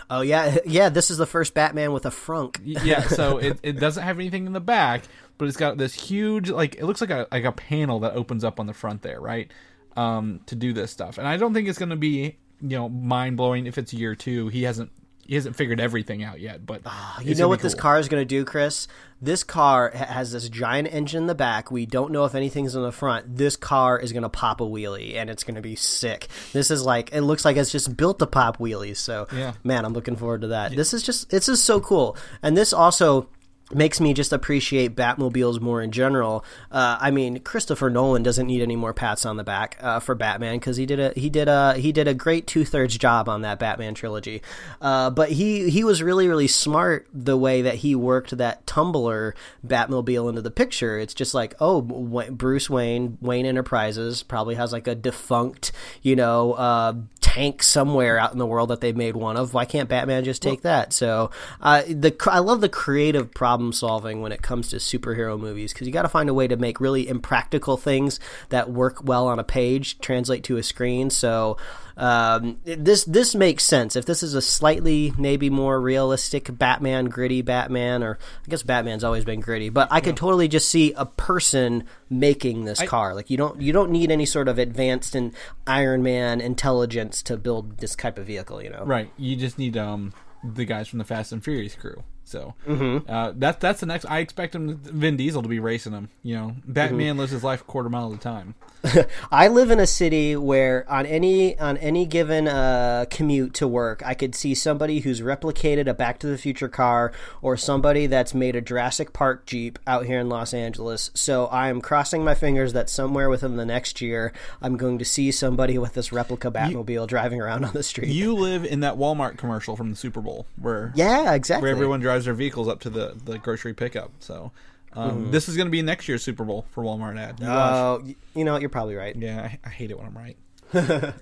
[0.08, 0.88] Oh yeah, yeah.
[0.88, 2.58] This is the first Batman with a frunk.
[2.64, 5.02] Yeah, so it, it doesn't have anything in the back,
[5.36, 8.42] but it's got this huge like it looks like a like a panel that opens
[8.42, 9.50] up on the front there, right?
[9.98, 12.88] Um, to do this stuff, and I don't think it's going to be you know
[12.88, 14.48] mind blowing if it's year two.
[14.48, 14.90] He hasn't
[15.26, 18.20] he hasn't figured everything out yet, but Ah, You know what this car is going
[18.20, 18.86] to do, Chris?
[19.22, 21.70] This car has this giant engine in the back.
[21.70, 23.36] We don't know if anything's in the front.
[23.38, 26.28] This car is going to pop a wheelie, and it's going to be sick.
[26.52, 28.98] This is like it looks like it's just built to pop wheelies.
[28.98, 29.54] So, Yeah.
[29.64, 30.76] man, I'm looking forward to that.
[30.76, 33.28] This is just this is so cool, and this also
[33.74, 36.44] makes me just appreciate Batmobiles more in general.
[36.70, 40.14] Uh, I mean, Christopher Nolan doesn't need any more pats on the back uh, for
[40.14, 43.28] Batman because he did a he did a he did a great two thirds job
[43.28, 44.42] on that Batman trilogy.
[44.80, 49.34] Uh, but he he was really really smart the way that he worked that tumbler
[49.66, 50.98] Batmobile into the picture.
[50.98, 56.52] It's just like oh Bruce Wayne Wayne Enterprises probably has like a defunct you know
[56.54, 59.54] uh, tank somewhere out in the world that they've made one of.
[59.54, 60.92] Why can't Batman just take that?
[60.92, 65.72] So uh, the I love the creative problem solving when it comes to superhero movies
[65.72, 69.26] because you got to find a way to make really impractical things that work well
[69.26, 71.10] on a page translate to a screen.
[71.10, 71.56] So
[71.96, 73.94] um, this this makes sense.
[73.94, 79.04] If this is a slightly maybe more realistic Batman, gritty Batman, or I guess Batman's
[79.04, 83.14] always been gritty, but I could totally just see a person making this car.
[83.14, 85.32] Like you don't you don't need any sort of advanced and
[85.66, 88.62] Iron Man intelligence to build this type of vehicle.
[88.62, 89.10] You know, right.
[89.16, 92.02] You just need um the guys from the Fast and Furious crew.
[92.24, 93.10] So Mm-hmm.
[93.10, 94.06] uh, that that's the next.
[94.06, 96.08] I expect him, Vin Diesel, to be racing him.
[96.22, 97.18] You know, Batman Mm-hmm.
[97.20, 98.54] lives his life a quarter mile at a time.
[99.32, 104.02] I live in a city where on any on any given uh, commute to work,
[104.04, 108.34] I could see somebody who's replicated a Back to the Future car or somebody that's
[108.34, 111.10] made a Jurassic Park Jeep out here in Los Angeles.
[111.14, 115.04] So I am crossing my fingers that somewhere within the next year, I'm going to
[115.04, 118.08] see somebody with this replica Batmobile driving around on the street.
[118.08, 121.62] You live in that Walmart commercial from the Super Bowl where yeah, exactly.
[121.62, 124.12] where everyone drives their vehicles up to the, the grocery pickup.
[124.20, 124.52] So
[124.94, 127.40] um, this is going to be next year's Super Bowl for Walmart ad.
[127.40, 127.46] You.
[127.46, 128.56] Oh, y- you know?
[128.56, 129.16] You're probably right.
[129.16, 130.36] yeah, I, I hate it when I'm right.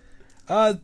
[0.48, 0.74] uh,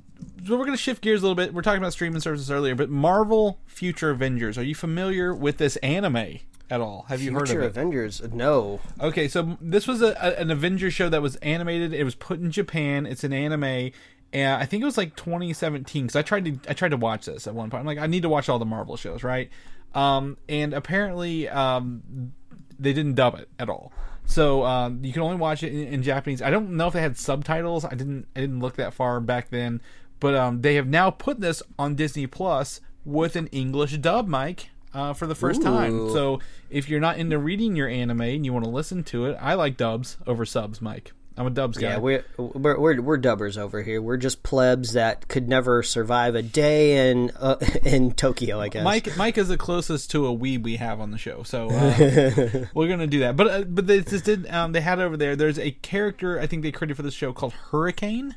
[0.47, 1.53] so we're going to shift gears a little bit.
[1.53, 4.57] We're talking about streaming services earlier, but Marvel Future Avengers.
[4.57, 6.38] Are you familiar with this anime
[6.71, 7.05] at all?
[7.09, 7.66] Have you heard of it?
[7.66, 8.23] Avengers?
[8.33, 8.81] No.
[9.01, 11.92] Okay, so this was a, a, an Avengers show that was animated.
[11.92, 13.07] It was put in Japan.
[13.07, 13.90] It's an anime,
[14.33, 16.05] and I think it was like 2017.
[16.05, 17.81] Because I tried to I tried to watch this at one point.
[17.81, 19.51] I'm like, I need to watch all the Marvel shows, right?
[19.94, 22.33] Um, and apparently, um,
[22.79, 23.92] they didn't dub it at all.
[24.27, 26.42] So um, you can only watch it in, in Japanese.
[26.42, 27.85] I don't know if they had subtitles.
[27.85, 29.81] I didn't I didn't look that far back then.
[30.20, 34.70] But um, they have now put this on Disney Plus with an English dub, Mike,
[34.92, 36.11] uh, for the first time.
[36.12, 39.38] So if you're not into reading your anime and you want to listen to it,
[39.40, 41.12] I like dubs over subs, Mike.
[41.38, 41.90] I'm a dubs guy.
[41.90, 44.03] Yeah, we're, we're we're we're dubbers over here.
[44.03, 48.61] We're just plebs that could never survive a day in uh, in Tokyo.
[48.61, 48.83] I guess.
[48.83, 52.66] Mike Mike is the closest to a weeb we have on the show, so uh,
[52.74, 53.37] we're gonna do that.
[53.37, 55.37] But uh, but they just did um, they had over there.
[55.37, 58.35] There's a character I think they created for this show called Hurricane.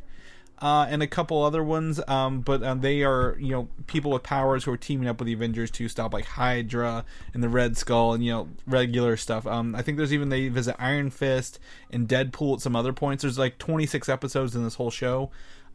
[0.61, 1.99] Uh, and a couple other ones.
[2.07, 5.25] Um, but um, they are you know people with powers who are teaming up with
[5.25, 9.47] the Avengers to stop like Hydra and the Red Skull and you know regular stuff.
[9.47, 13.23] Um, I think there's even they visit Iron Fist and Deadpool at some other points.
[13.23, 15.31] There's like 26 episodes in this whole show.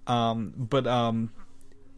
[0.07, 1.33] Um, but um,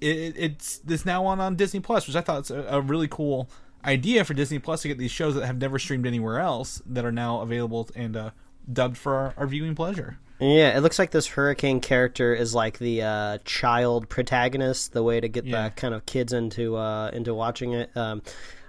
[0.00, 3.08] it, it's this now on on Disney Plus, which I thought is a, a really
[3.08, 3.50] cool
[3.84, 7.04] idea for Disney Plus to get these shows that have never streamed anywhere else that
[7.04, 8.30] are now available and uh,
[8.72, 10.18] dubbed for our, our viewing pleasure.
[10.40, 15.20] Yeah, it looks like this hurricane character is like the uh, child protagonist, the way
[15.20, 15.64] to get Yeah.
[15.64, 17.90] the kind of kids into uh, into watching it.
[17.96, 18.22] Um,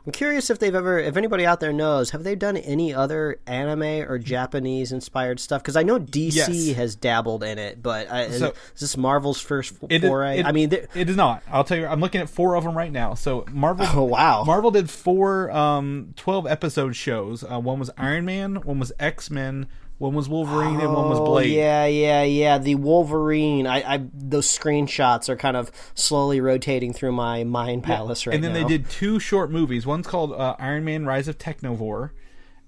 [0.05, 3.37] I'm curious if they've ever, if anybody out there knows, have they done any other
[3.45, 5.61] anime or Japanese inspired stuff?
[5.61, 6.75] Because I know DC Yes.
[6.77, 10.39] has dabbled in it, but I, So- is this Marvel's first It is- foray?
[10.39, 11.43] it- I mean, it is not.
[11.51, 11.85] I'll tell you.
[11.85, 13.13] I'm looking at four of them right now.
[13.13, 13.85] So Marvel.
[13.93, 14.43] Oh, wow.
[14.45, 17.43] Marvel did four um, 12 episode shows.
[17.43, 18.55] Uh, one was Iron Man.
[18.55, 19.67] One was X Men.
[19.99, 21.51] One was Wolverine, and one was Oh, Blade.
[21.51, 22.57] Yeah, yeah, yeah.
[22.57, 23.67] The Wolverine.
[23.67, 28.35] I, I those screenshots are kind of slowly rotating through my mind palace right now.
[28.35, 28.65] and then now.
[28.67, 29.85] they did two short movies.
[29.85, 32.11] One's called uh, Iron Man: Rise of Technovore,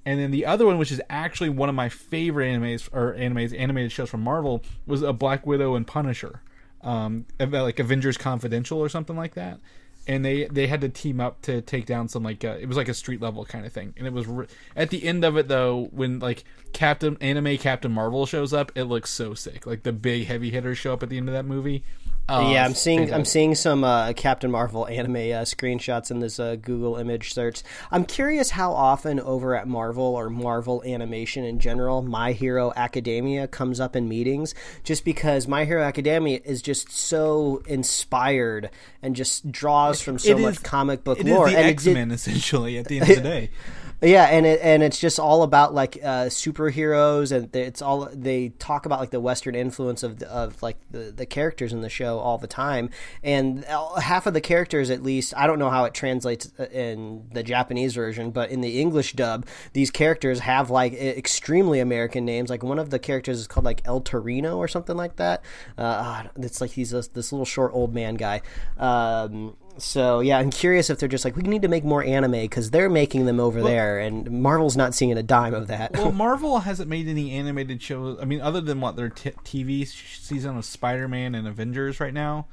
[0.06, 3.58] and then the other one, which is actually one of my favorite animes or animes
[3.58, 6.42] animated shows from Marvel, was a Black Widow and Punisher,
[6.82, 9.62] um, like Avengers Confidential or something like that.
[10.08, 12.76] And they they had to team up to take down some like uh, it was
[12.76, 13.94] like a street level kind of thing.
[13.98, 17.92] And it was re- at the end of it though when like Captain Anime Captain
[17.92, 19.66] Marvel shows up, it looks so sick.
[19.66, 21.84] Like the big heavy hitters show up at the end of that movie.
[22.30, 26.40] Oh, yeah, I'm seeing I'm seeing some uh, Captain Marvel anime uh, screenshots in this
[26.40, 27.62] uh, Google image search.
[27.92, 33.48] I'm curious how often over at Marvel or Marvel Animation in general, My Hero Academia
[33.50, 34.56] comes up in meetings,
[34.86, 38.70] just because My Hero Academia is just so inspired
[39.02, 41.50] and just draws from so It much is- comic book It is lore.
[41.50, 43.50] the and X Men essentially at the end of the day.
[44.04, 48.50] Yeah, and it and it's just all about like uh, superheroes, and it's all they
[48.50, 52.18] talk about like the Western influence of of like the, the characters in the show
[52.18, 52.90] all the time,
[53.24, 56.64] and uh, half of the characters, at least, I don't know how it translates uh,
[56.72, 62.26] in the Japanese version, but in the English dub, these characters have like extremely American
[62.26, 62.50] names.
[62.50, 65.44] Like one of the characters is called like El Torino or something like that.
[65.78, 68.42] Uh, it's like he's this, this little short old man guy.
[68.80, 72.32] Um, so yeah, I'm curious if they're just like we need to make more anime
[72.32, 75.94] because they're making them over there, and Marvel's not seeing a dime of that.
[75.94, 78.18] well, Marvel hasn't made any animated shows.
[78.22, 82.48] I mean, other than what their t- TV season of Spider-Man and Avengers right now,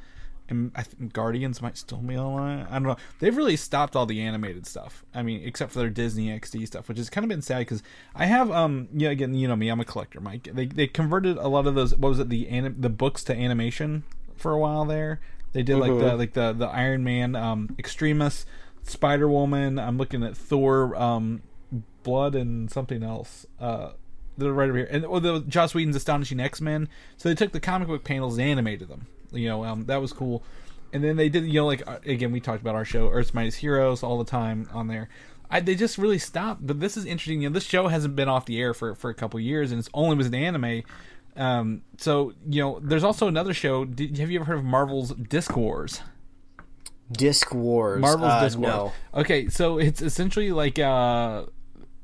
[0.48, 2.66] and I think Guardians might still be on.
[2.70, 2.96] I don't know.
[3.18, 5.04] They've really stopped all the animated stuff.
[5.14, 7.83] I mean, except for their Disney XD stuff, which has kind of been sad because
[8.14, 10.48] I have um yeah again you know me I'm a collector Mike.
[10.52, 13.35] They they converted a lot of those what was it the anim- the books to
[13.37, 14.04] animation
[14.37, 15.20] for a while there.
[15.52, 18.46] They did like the like the the Iron Man um Extremis,
[18.82, 19.78] Spider Woman.
[19.78, 21.42] I'm looking at Thor um
[22.02, 23.46] Blood and something else.
[23.61, 23.90] Uh,
[24.38, 26.88] they're right over here, and oh, the Joss Whedon's Astonishing X Men.
[27.16, 29.06] So they took the comic book panels and animated them.
[29.32, 30.42] You know, um, that was cool.
[30.92, 33.34] And then they did, you know, like uh, again, we talked about our show, Earth's
[33.34, 35.08] Mightiest Heroes, all the time on there.
[35.50, 36.66] I, they just really stopped.
[36.66, 37.42] But this is interesting.
[37.42, 39.78] You know, this show hasn't been off the air for for a couple years, and
[39.78, 40.82] it's only was an anime.
[41.38, 43.85] Um, so you know, there's also another show.
[43.85, 46.03] Did, have you ever heard of Marvel's Disc Wars?
[47.11, 48.83] Disc Wars, Marvel's uh, Disc no.
[48.83, 48.92] Wars.
[49.14, 51.44] Okay, so it's essentially like uh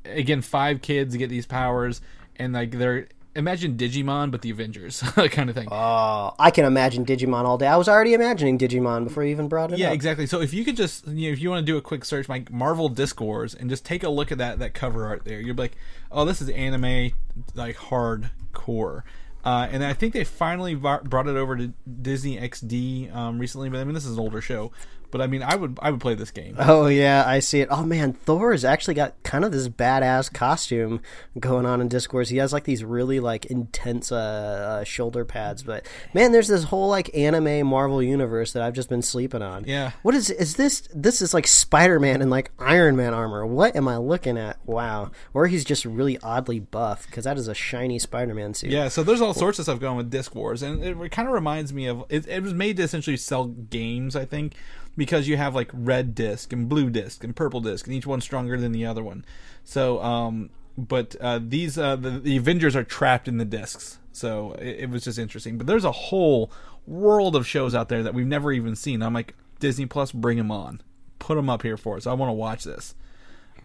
[0.05, 2.01] again, five kids get these powers
[2.37, 5.67] and like they're imagine Digimon but the Avengers kind of thing.
[5.69, 7.67] Oh, I can imagine Digimon all day.
[7.67, 9.93] I was already imagining Digimon before you even brought it yeah, up.
[9.93, 10.25] exactly.
[10.27, 12.29] So if you could just you know, if you want to do a quick search
[12.29, 15.41] like Marvel Disc Wars and just take a look at that that cover art there,
[15.41, 15.75] you're like,
[16.09, 17.11] "Oh, this is anime
[17.53, 19.03] like hardcore."
[19.45, 23.79] Uh, and I think they finally brought it over to Disney XD um, recently, but
[23.79, 24.71] I mean this is an older show.
[25.15, 26.57] But I mean, I would I would play this game.
[26.59, 27.69] Oh yeah, I see it.
[27.71, 30.99] Oh man, Thor has actually got kind of this badass costume
[31.39, 32.27] going on in Disc Wars.
[32.27, 35.63] He has like these really like intense uh, uh, shoulder pads.
[35.63, 39.63] But man, there's this whole like anime Marvel universe that I've just been sleeping on.
[39.65, 39.91] Yeah.
[40.01, 40.85] What is is this?
[40.93, 43.45] This is like Spider Man and like Iron Man armor.
[43.45, 44.57] What am I looking at?
[44.65, 45.11] Wow.
[45.33, 48.69] Or he's just really oddly buff because that is a shiny Spider Man suit.
[48.69, 51.33] Yeah, so there's all sorts of stuff going with Disc Wars, and it, kind of
[51.33, 54.55] reminds me of it, it was made to essentially sell games, I think,
[54.97, 58.23] because you have like red disc and blue disc and purple disc, and each one's
[58.23, 59.25] stronger than the other one.
[59.63, 64.53] So, um, but uh, these uh, the, the Avengers are trapped in the discs, so
[64.59, 65.57] it, it was just interesting.
[65.57, 66.51] But there's a whole
[66.87, 69.01] world of shows out there that we've never even seen.
[69.01, 70.81] I'm like Disney Plus, bring them on,
[71.19, 72.07] put them up here for us.
[72.07, 72.95] I want to watch this.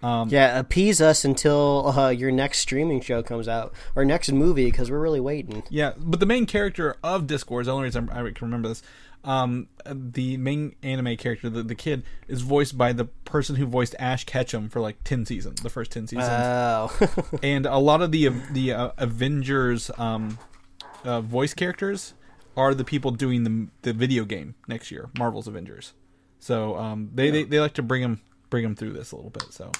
[0.02, 4.90] Yeah, appease us until uh, your next streaming show comes out or next movie because
[4.90, 5.62] we're really waiting.
[5.68, 8.82] Yeah, but the main character of Disc Wars, the only reason I can remember this,
[9.24, 13.94] um, the main anime character, the, the kid, is voiced by the person who voiced
[13.98, 16.90] Ash Ketchum for like ten seasons, the first ten seasons, Oh.
[17.42, 20.38] and a lot of the the uh, Avengers um,
[21.04, 22.14] uh, voice characters
[22.56, 25.92] are the people doing the the video game next year, Marvel's Avengers.
[26.38, 29.30] So um, they, they they like to bring them bring them through this a little
[29.30, 29.52] bit.
[29.52, 29.70] So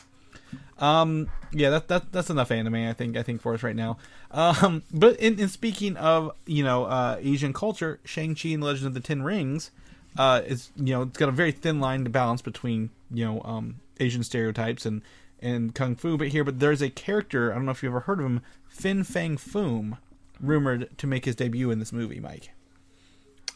[0.79, 2.75] um, yeah, that, that that's enough anime.
[2.75, 3.99] I think I think for us right now.
[4.31, 8.67] Um, but in, in speaking of you know uh, Asian culture, Shang Chi and The
[8.67, 9.71] Legend of the Ten Rings,
[10.17, 13.43] uh, is you know it's got a very thin line to balance between you know
[13.45, 15.03] um, Asian stereotypes and
[15.41, 16.17] and kung fu.
[16.17, 18.41] But here, but there's a character I don't know if you've ever heard of him,
[18.69, 19.99] Fin Fang Foom,
[20.41, 22.21] rumored to make his debut in this movie.
[22.21, 22.51] Mike.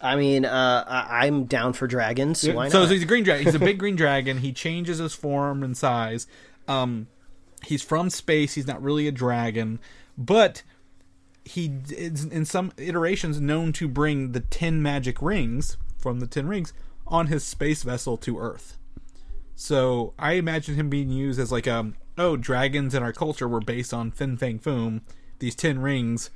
[0.02, 2.46] I mean, uh, I- I'm down for dragons.
[2.46, 2.72] Why not?
[2.72, 3.46] So, so he's a green dragon.
[3.46, 4.38] He's a big green dragon.
[4.38, 6.26] He changes his form and size.
[6.68, 7.08] Um,
[7.64, 8.54] he's from space.
[8.54, 9.80] He's not really a dragon,
[10.16, 10.62] but
[11.44, 16.46] he is in some iterations known to bring the ten magic rings from the ten
[16.46, 16.72] rings
[17.06, 18.78] on his space vessel to Earth.
[19.54, 23.60] So I imagine him being used as like um oh dragons in our culture were
[23.60, 25.02] based on Fin Fang Foom.
[25.38, 26.30] These ten rings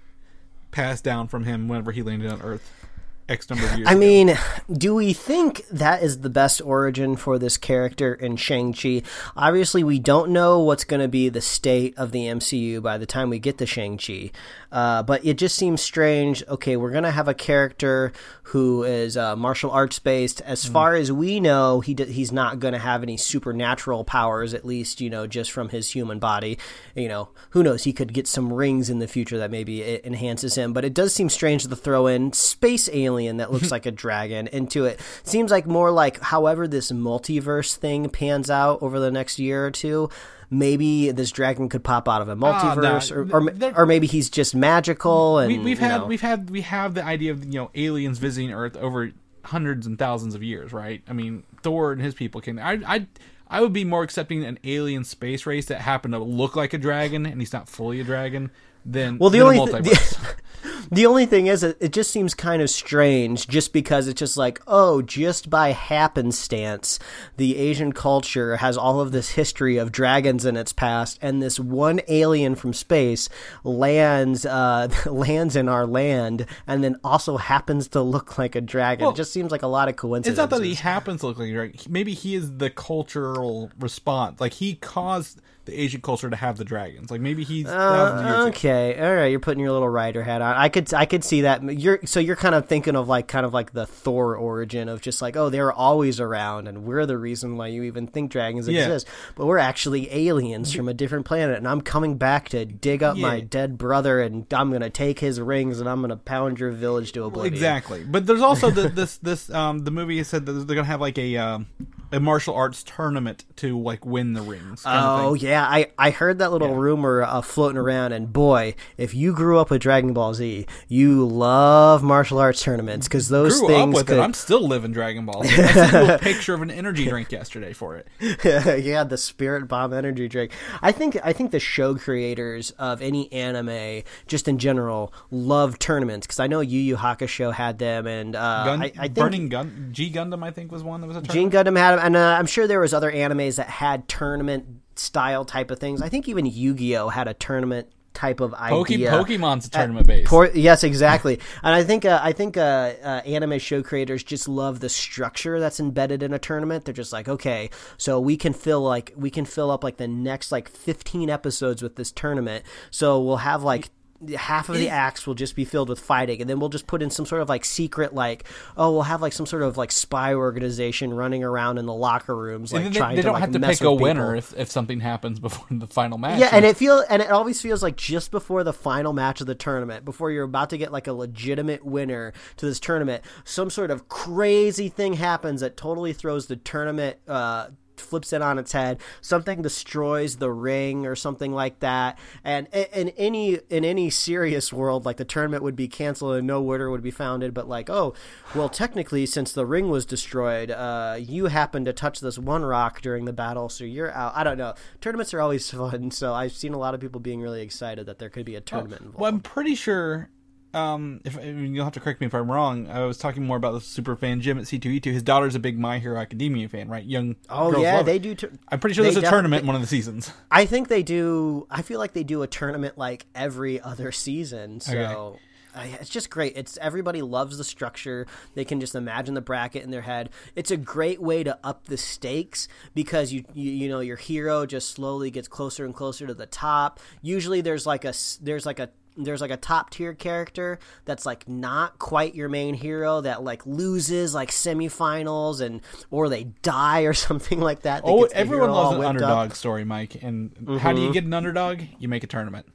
[0.70, 2.87] passed down from him whenever he landed on Earth.
[3.28, 3.88] X number of years.
[3.88, 4.00] I ago.
[4.00, 4.38] mean,
[4.72, 9.02] do we think that is the best origin for this character in Shang-Chi?
[9.36, 13.06] Obviously, we don't know what's going to be the state of the MCU by the
[13.06, 14.30] time we get to Shang-Chi.
[14.70, 16.42] Uh, but it just seems strange.
[16.46, 18.12] Okay, we're going to have a character
[18.42, 20.40] who is uh, martial arts based.
[20.42, 20.72] As Mm.
[20.72, 24.64] far as we know, he d- he's not going to have any supernatural powers, at
[24.66, 26.58] least, you know, just from his human body.
[26.94, 27.84] You know, who knows?
[27.84, 30.72] He could get some rings in the future that maybe it enhances him.
[30.74, 34.48] But it does seem strange to throw in space alien that looks like a dragon
[34.48, 35.00] into it.
[35.24, 39.70] Seems like more like however this multiverse thing pans out over the next year or
[39.70, 40.10] two.
[40.50, 42.34] Maybe this dragon could pop out of a ah,
[42.74, 43.36] multiverse, no.
[43.36, 45.38] or, or or maybe he's just magical.
[45.38, 46.06] And we, we've had know.
[46.06, 49.12] we've had we have the idea of you know aliens visiting Earth over
[49.44, 51.02] hundreds and thousands of years, right?
[51.08, 52.58] I mean, Thor and his people came.
[52.58, 53.06] I I
[53.48, 56.78] I would be more accepting an alien space race that happened to look like a
[56.78, 58.50] dragon and he's not fully a dragon
[58.92, 60.34] than Well, the only th- multiverse.
[60.90, 64.38] The only thing is, it it just seems kind of strange, just because it's just
[64.38, 66.98] like, oh, just by happenstance,
[67.36, 71.60] the Asian culture has all of this history of dragons in its past, and this
[71.60, 73.28] one alien from space
[73.64, 79.02] lands uh, lands in our land, and then also happens to look like a dragon.
[79.04, 80.38] Well, it just seems like a lot of coincidence.
[80.38, 81.80] It's not that he happens to look like a dragon.
[81.88, 84.40] Maybe he is the cultural response.
[84.40, 87.10] Like he caused the Asian culture to have the dragons.
[87.10, 88.48] Like maybe he's thousands of years Uh, ago.
[88.48, 89.26] okay, all right.
[89.26, 90.56] You're putting your little rider hat on.
[90.56, 91.62] I could, I could see that.
[91.78, 95.00] You're so you're kind of thinking of like, kind of like the Thor origin of
[95.00, 98.66] just like, oh, they're always around, and we're the reason why you even think dragons
[98.68, 98.82] Yeah.
[98.82, 99.06] exist.
[99.36, 103.16] But we're actually aliens from a different planet, and I'm coming back to dig up
[103.16, 107.12] my dead brother, and I'm gonna take his rings, and I'm gonna pound your village
[107.12, 107.52] to oblivion.
[107.52, 111.00] Exactly, but there's also the, this this um the movie said that they're gonna have
[111.00, 111.66] like a um
[112.12, 114.82] a martial arts tournament to like win the rings.
[114.82, 118.74] kind of Oh yeah, I, I heard that little rumor uh, floating around, and boy,
[118.96, 123.58] if you grew up with Dragon Ball Z, you love martial arts tournaments because those
[123.60, 124.22] Grew up things with could, it.
[124.22, 125.42] I'm still living Dragon Ball.
[125.44, 128.08] I sent a picture of an energy drink yesterday for it.
[128.84, 130.52] yeah, the Spirit Bomb energy drink.
[130.82, 136.26] I think I think the show creators of any anime, just in general, love tournaments
[136.26, 139.48] because I know Yu Yu Hakusho had them, and uh, Gun, I, I think Burning
[139.48, 141.76] Gun, G Gundam, I think was one that was a Gene tournament.
[141.76, 145.70] Gundam had and uh, I'm sure there was other animes that had tournament style type
[145.70, 146.02] of things.
[146.02, 147.88] I think even Yu Gi Oh had a tournament
[148.18, 149.12] type of idea.
[149.12, 150.28] Pokemon's a tournament based.
[150.28, 151.38] Por- yes, exactly.
[151.62, 152.60] and I think uh, I think uh,
[153.02, 156.84] uh, anime show creators just love the structure that's embedded in a tournament.
[156.84, 160.08] They're just like, okay, so we can fill like we can fill up like the
[160.08, 162.64] next like 15 episodes with this tournament.
[162.90, 163.90] So we'll have like
[164.36, 167.02] half of the acts will just be filled with fighting and then we'll just put
[167.02, 168.44] in some sort of like secret like
[168.76, 172.36] oh we'll have like some sort of like spy organization running around in the locker
[172.36, 174.38] rooms like And they, trying they to don't like have to pick a winner people.
[174.38, 176.40] if, if something happens before the final match.
[176.40, 179.46] Yeah, and it feel and it always feels like just before the final match of
[179.46, 183.70] the tournament, before you're about to get like a legitimate winner to this tournament, some
[183.70, 187.68] sort of crazy thing happens that totally throws the tournament uh
[188.00, 189.00] flips it on its head.
[189.20, 192.18] Something destroys the ring or something like that.
[192.44, 196.60] And in any in any serious world like the tournament would be canceled and no
[196.60, 197.54] winner would be founded.
[197.54, 198.14] But like oh
[198.54, 203.00] well technically since the ring was destroyed uh you happened to touch this one rock
[203.00, 204.32] during the battle so you're out.
[204.34, 204.74] I don't know.
[205.00, 208.18] Tournaments are always fun so i've seen a lot of people being really excited that
[208.18, 209.20] there could be a tournament involved.
[209.20, 210.30] Well, I'm pretty sure.
[210.74, 212.88] Um, if you'll have to correct me if I'm wrong.
[212.88, 215.04] I was talking more about the super fan Jim at C2E2.
[215.06, 217.04] His daughter's a big My Hero Academia fan, right?
[217.04, 217.36] Young.
[217.48, 219.82] oh yeah they do tur- I'm pretty sure there's a def- tournament in one of
[219.82, 220.32] the seasons.
[220.50, 221.66] I think they do.
[221.70, 224.80] I feel like they do a tournament like every other season.
[224.80, 225.38] So
[225.74, 226.56] I, it's just great.
[226.56, 228.26] It's everybody loves the structure.
[228.54, 230.30] They can just imagine the bracket in their head.
[230.56, 234.66] It's a great way to up the stakes because you you, you know your hero
[234.66, 237.00] just slowly gets closer and closer to the top.
[237.22, 238.12] Usually there's like a
[238.42, 242.74] there's like a there's like a top tier character that's like not quite your main
[242.74, 248.02] hero that like loses like semifinals and or they die or something like that.
[248.04, 249.56] that Oh, everyone loves an underdog up.
[249.56, 250.22] story, Mike.
[250.22, 251.82] And how do you get an underdog?
[251.98, 252.66] You make a tournament.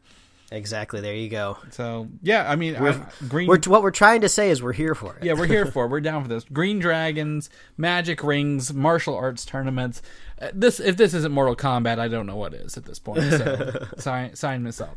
[0.51, 1.01] Exactly.
[1.01, 1.57] There you go.
[1.71, 3.47] So yeah, I mean, I, green.
[3.47, 5.23] We're, what we're trying to say is we're here for it.
[5.23, 5.85] yeah, we're here for.
[5.85, 5.87] it.
[5.91, 6.43] We're down for this.
[6.43, 10.03] Green dragons, magic rings, martial arts tournaments.
[10.39, 13.23] Uh, this if this isn't Mortal Kombat, I don't know what is at this point.
[13.23, 14.95] So sign sign this up.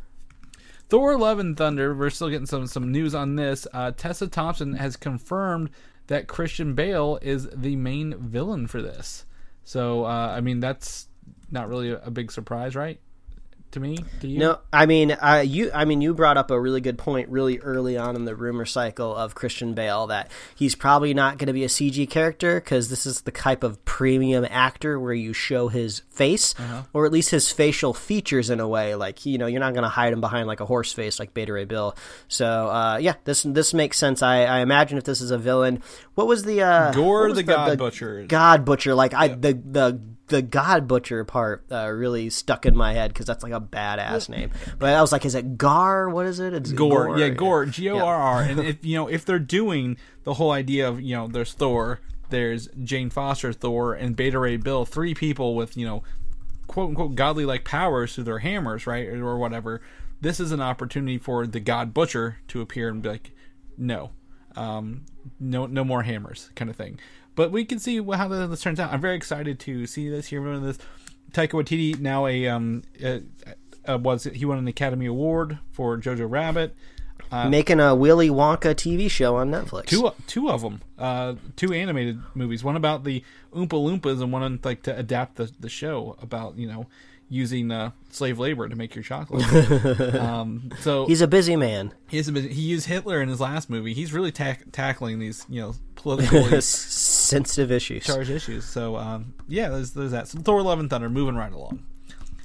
[0.89, 1.95] Thor: Love and Thunder.
[1.95, 3.66] We're still getting some some news on this.
[3.72, 5.70] Uh, Tessa Thompson has confirmed
[6.07, 9.24] that Christian Bale is the main villain for this.
[9.64, 11.09] So uh, I mean, that's
[11.51, 13.01] not really a, a big surprise, right?
[13.77, 14.39] To me, to you?
[14.39, 15.70] No, I mean, uh, you.
[15.74, 18.64] I mean, you brought up a really good point really early on in the rumor
[18.64, 22.89] cycle of Christian Bale that he's probably not going to be a CG character because
[22.89, 26.55] this is the type of premium actor where you show his face
[26.95, 28.95] or at least his facial features in a way.
[28.95, 31.35] Like you know, you're not going to hide him behind like a horse face like
[31.35, 31.95] Beta Ray Bill.
[32.29, 34.22] So uh, yeah, this this makes sense.
[34.22, 35.83] I, I imagine if this is a villain,
[36.14, 38.24] what was the uh, Gorr what was the God Butcher.
[38.27, 38.95] God Butcher.
[38.95, 43.27] Like I the the the God Butcher part uh, really stuck in my head because
[43.27, 44.51] that's like a badass name.
[44.79, 46.09] But I was like, is it Gar?
[46.09, 46.53] What is it?
[46.53, 48.43] It's Gorr, yeah, Gorr, G O R R.
[48.43, 52.01] And if you know, if they're doing the whole idea of you know, there's Thor,
[52.31, 56.03] there's Jane Foster Thor, and Beta Ray Bill, three people with you know,
[56.66, 59.81] quote unquote godly like powers through their hammers, right, or, or whatever.
[60.20, 63.33] This is an opportunity for the God Butcher to appear and be like,
[63.77, 64.11] no,
[64.57, 65.05] um,
[65.39, 66.99] no, no more hammers, kind of thing.
[67.37, 68.93] But we can see how this turns out.
[68.93, 70.26] I'm very excited to see this.
[70.26, 70.78] Hear about this.
[71.32, 73.18] Taika Waititi now a um uh,
[73.87, 76.74] uh, was he won an Academy Award for Jojo Rabbit.
[77.32, 79.87] Making a Willy Wonka TV show on Netflix.
[79.87, 82.62] Two two of them, uh, two animated movies.
[82.62, 83.22] One about the
[83.53, 86.87] Oompa Loompas, and one on, like to adapt the the show about you know
[87.28, 89.45] using uh, slave labor to make your chocolate.
[90.14, 91.93] um, so He's a busy man.
[92.07, 93.93] he's a bit- he used Hitler in his last movie.
[93.93, 96.43] He's really tack tackling these you know politically
[97.27, 98.05] Sensitive issues.
[98.05, 98.64] charged issues.
[98.64, 100.29] So um, yeah, there's there's that.
[100.29, 101.83] So Thor: Love and Thunder moving right along.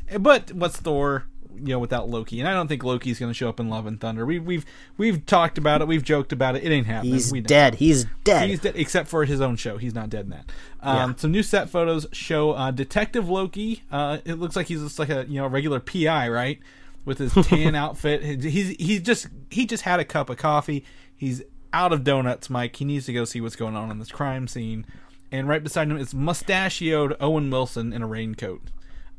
[0.09, 1.25] Eh, But what's Thor?
[1.63, 3.85] You know, without Loki, and I don't think Loki's going to show up in Love
[3.85, 4.25] and Thunder.
[4.25, 4.65] We've we've
[4.97, 5.87] we've talked about it.
[5.87, 6.63] We've joked about it.
[6.63, 7.13] It ain't happening.
[7.13, 7.75] He's dead.
[7.75, 8.49] He's dead.
[8.49, 9.77] He's dead, except for his own show.
[9.77, 10.45] He's not dead in that.
[10.81, 11.15] Um, Yeah.
[11.17, 13.83] Some new set photos show uh, Detective Loki.
[13.91, 16.57] Uh, it looks like he's just like a you know regular PI, right?
[17.05, 18.23] With his tan outfit.
[18.43, 20.83] He's he's just he just had a cup of coffee.
[21.15, 21.43] He's
[21.73, 22.75] out of donuts, Mike.
[22.75, 24.85] He needs to go see what's going on in this crime scene.
[25.31, 28.61] And right beside him is mustachioed Owen Wilson in a raincoat.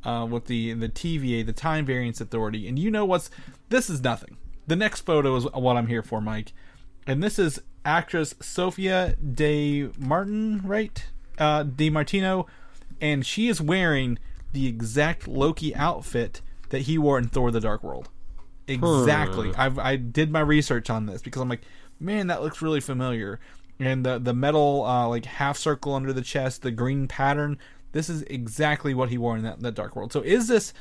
[0.05, 3.31] Uh, with the the TVA, the Time Variance Authority, and you know what's
[3.69, 4.37] this is nothing.
[4.67, 6.53] The next photo is what I'm here for, Mike
[7.07, 11.05] and this is actress Sophia De Martin, right?
[11.39, 12.47] Uh, Di Martino,
[13.01, 14.19] and she is wearing
[14.53, 18.09] the exact Loki outfit that he wore in Thor: The Dark World.
[18.69, 19.53] Exactly.
[19.57, 21.63] I've I did my research on this because I'm like,
[22.03, 23.41] man, that looks really familiar.
[23.79, 27.59] And the the metal uh, like half circle under the chest, the green pattern.
[27.93, 30.13] This is exactly what he wore in that, that Dark World.
[30.13, 30.73] So is this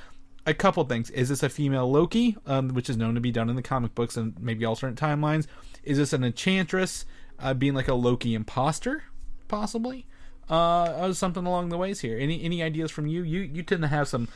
[0.45, 1.09] a couple things.
[1.11, 3.93] Is this a female Loki, um, which is known to be done in the comic
[3.93, 5.47] books and maybe alternate timelines?
[5.83, 7.05] Is this an enchantress
[7.39, 9.03] uh, being like a Loki imposter,
[9.47, 10.07] possibly?
[10.49, 12.17] Uh, something along the ways here.
[12.17, 13.23] Any any ideas from you?
[13.23, 14.27] You you tend to have some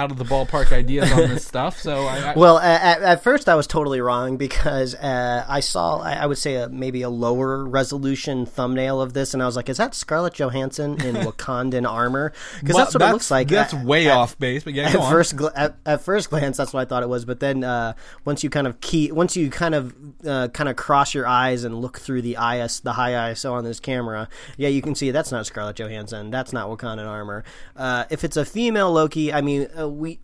[0.00, 1.78] out of the ballpark ideas on this stuff.
[1.78, 5.98] So I, I Well, at, at first I was totally wrong because uh, I saw,
[5.98, 9.56] I, I would say, a, maybe a lower resolution thumbnail of this, and I was
[9.56, 13.48] like, "Is that Scarlett Johansson in Wakandan armor?" Because well, that's what it looks like.
[13.48, 16.56] That's At- way at- off base, but yeah, At first, gl- at, at first glance,
[16.56, 17.26] that's what I thought it was.
[17.26, 17.92] But then, uh,
[18.24, 19.94] once you kind of key, once you kind of,
[20.26, 23.64] uh, kind of cross your eyes and look through the IS, the high ISO on
[23.64, 26.30] this camera, yeah, you can see that's not Scarlett Johansson.
[26.30, 27.44] That's not Wakandan armor.
[27.76, 30.20] Uh, if it's a female Loki, I mean, uh, we,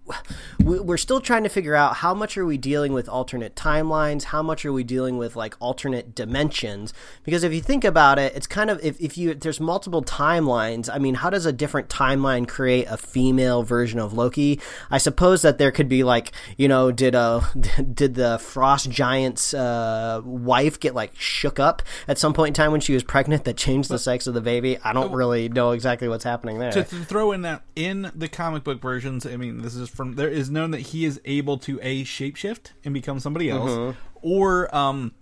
[0.63, 4.25] we we're still trying to figure out how much are we dealing with alternate timelines,
[4.25, 6.93] how much are we dealing with like alternate dimensions?
[7.25, 10.89] Because if you think about it, it's kind of if, if you there's multiple timelines.
[10.93, 14.61] I mean, how does a different timeline create a female version of Loki?
[14.91, 17.41] I suppose that there could be like you know, did uh
[17.95, 22.73] did the frost giant's uh, wife get like shook up at some point in time
[22.73, 24.79] when she was pregnant that changed the sex of the baby?
[24.83, 26.73] I don't really know exactly what's happening there.
[26.73, 30.15] to, to throw in that in the comic book versions, I mean, this is from
[30.15, 33.99] there is known that he is able to a shapeshift and become somebody else, Mm-hmm.
[34.23, 35.13] or um,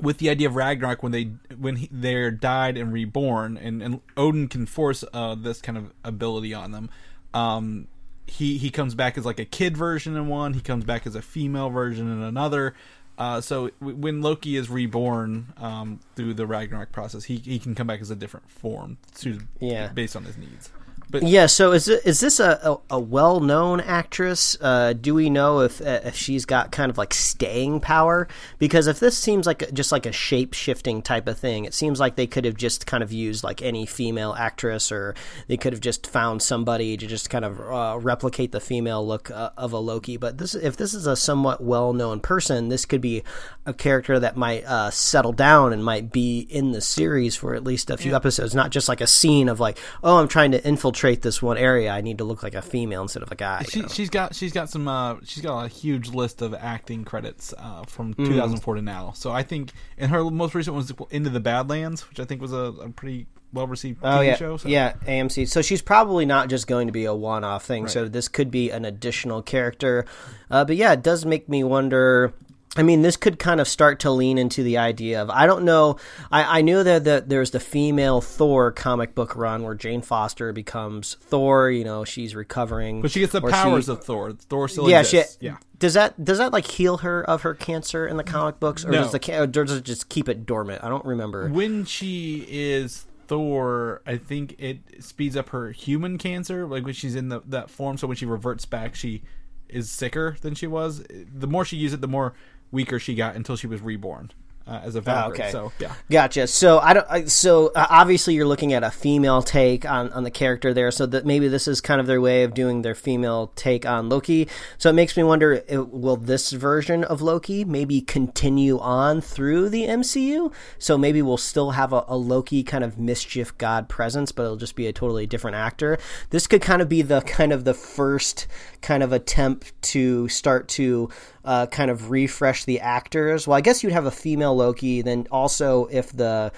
[0.00, 1.24] with the idea of Ragnarok when they
[1.58, 5.92] when he, they're died and reborn, and, and Odin can force uh, this kind of
[6.04, 6.90] ability on them.
[7.34, 7.88] Um,
[8.26, 10.54] he he comes back as like a kid version in one.
[10.54, 12.74] He comes back as a female version in another.
[13.18, 17.74] Uh, so w- when Loki is reborn um, through the Ragnarok process, he he can
[17.74, 19.88] come back as a different form, suited Yeah.
[19.88, 20.70] based on his needs.
[21.10, 24.56] But Yeah, so is it, is this a, a, a well known actress?
[24.60, 28.28] Uh, do we know if uh, if she's got kind of like staying power?
[28.58, 31.74] Because if this seems like a, just like a shape shifting type of thing, it
[31.74, 35.16] seems like they could have just kind of used like any female actress, or
[35.48, 39.32] they could have just found somebody to just kind of uh, replicate the female look
[39.32, 40.16] uh, of a Loki.
[40.16, 43.24] But this, if this is a somewhat well known person, this could be
[43.66, 47.64] a character that might uh, settle down and might be in the series for at
[47.64, 50.64] least a few episodes, not just like a scene of like, oh, I'm trying to
[50.64, 51.90] infiltrate this one area.
[51.90, 53.60] I need to look like a female instead of a guy.
[53.60, 53.88] you she, know?
[53.88, 57.82] she's got she's got some uh, she's got a huge list of acting credits uh,
[57.86, 58.26] from Mm.
[58.26, 59.12] 2004 to now.
[59.14, 62.40] So I think and her most recent one was Into the Badlands, which I think
[62.40, 64.56] was a, a pretty well received TV Oh yeah, show.
[64.58, 64.68] So.
[64.68, 65.48] yeah, AMC.
[65.48, 67.88] So she's probably not just going to be a one-off thing.
[67.88, 70.04] So this could be an additional character.
[70.50, 72.32] Uh, but yeah, it does make me wonder.
[72.76, 75.64] I mean, this could kind of start to lean into the idea of I don't
[75.64, 75.96] know.
[76.30, 80.52] I, I knew that that there's the female Thor comic book run where Jane Foster
[80.52, 81.68] becomes Thor.
[81.70, 84.32] You know, she's recovering, But she gets the powers she- of Thor.
[84.32, 85.38] Thor still yeah, exists.
[85.40, 85.56] she, yeah.
[85.80, 88.90] Does that does that like heal her of her cancer in the comic books, or
[88.90, 89.02] No.
[89.02, 90.84] does the or does it just keep it dormant?
[90.84, 91.48] I don't remember.
[91.48, 97.16] When she is Thor, I think it speeds up her human cancer, like when she's
[97.16, 97.96] in the, that form.
[97.96, 99.22] So when she reverts back, she
[99.68, 101.02] is sicker than she was.
[101.08, 102.34] The more she uses it, the more
[102.70, 104.32] weaker she got until she was reborn
[104.70, 105.40] uh, as a Valkyrie.
[105.40, 105.50] okay.
[105.50, 106.46] So yeah, Gotcha.
[106.46, 107.06] So I don't.
[107.10, 110.92] I, so uh, obviously you're looking at a female take on, on the character there.
[110.92, 114.08] So that maybe this is kind of their way of doing their female take on
[114.08, 114.48] Loki.
[114.78, 119.70] So it makes me wonder: uh, will this version of Loki maybe continue on through
[119.70, 120.52] the MCU?
[120.78, 124.56] So maybe we'll still have a, a Loki kind of mischief god presence, but it'll
[124.56, 125.98] just be a totally different actor.
[126.30, 128.46] This could kind of be the kind of the first
[128.82, 131.10] kind of attempt to start to
[131.44, 133.46] uh, kind of refresh the actors.
[133.46, 135.02] Well, I guess you'd have a female Loki.
[135.02, 136.52] Then also, if the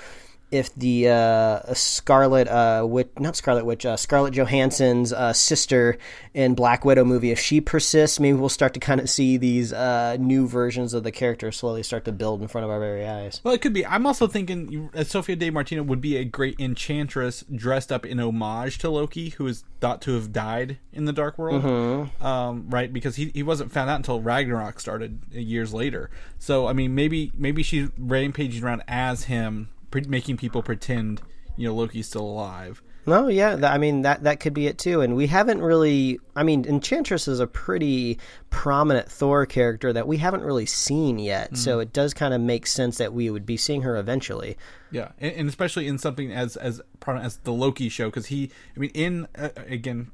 [0.53, 5.97] if the uh, Scarlet uh, Witch, not Scarlet Witch, uh, Scarlett Johansson's uh, sister
[6.35, 9.73] in Black Widow movie, if she persists, maybe we'll start to kind of see these
[9.73, 13.07] uh, new versions of the character slowly start to build in front of our very
[13.07, 13.41] eyes.
[13.43, 13.85] Well, it could be.
[13.87, 18.21] I'm also thinking uh, Sophia Di Martino would be a great enchantress dressed up in
[18.21, 22.25] homage to Loki, who is thought to have died in the Dark World, Mm-hmm.
[22.25, 22.93] um, right?
[22.93, 26.11] Because he, he wasn't found out until Ragnarok started years later.
[26.39, 31.23] So I mean, maybe maybe she's rampaging around as him, pre- making people pretend
[31.57, 32.83] you know Loki's still alive.
[33.05, 35.01] No, yeah, th- I mean that that could be it too.
[35.01, 36.21] And we haven't really.
[36.37, 38.19] I mean, Enchantress is a pretty
[38.51, 41.57] prominent Thor character that we haven't really seen yet.
[41.57, 44.57] So it does kind of make sense that we would be seeing her eventually.
[44.93, 48.51] Yeah, and, and especially in something as as prominent as the Loki show, because he,
[48.77, 50.09] I mean, in uh, again,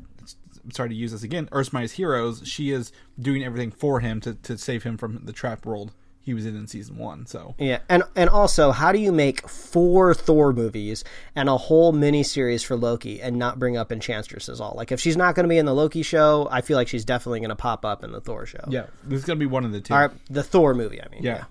[0.64, 4.20] I'm sorry to use this again, Earth's Mightiest Heroes, she is doing everything for him
[4.22, 5.92] to to save him from the trap world
[6.28, 7.24] he was in in season one.
[7.24, 11.02] So Yeah, and and also, how do you make four Thor movies
[11.34, 14.74] and a whole miniseries for Loki and not bring up Enchantress at all?
[14.76, 17.06] Like, if she's not going to be in the Loki show, I feel like she's
[17.06, 18.62] definitely going to pop up in the Thor show.
[18.68, 19.94] yeah, this is gonna be one of the two.
[19.94, 21.00] or the Thor movie.
[21.02, 21.44] I mean, yeah,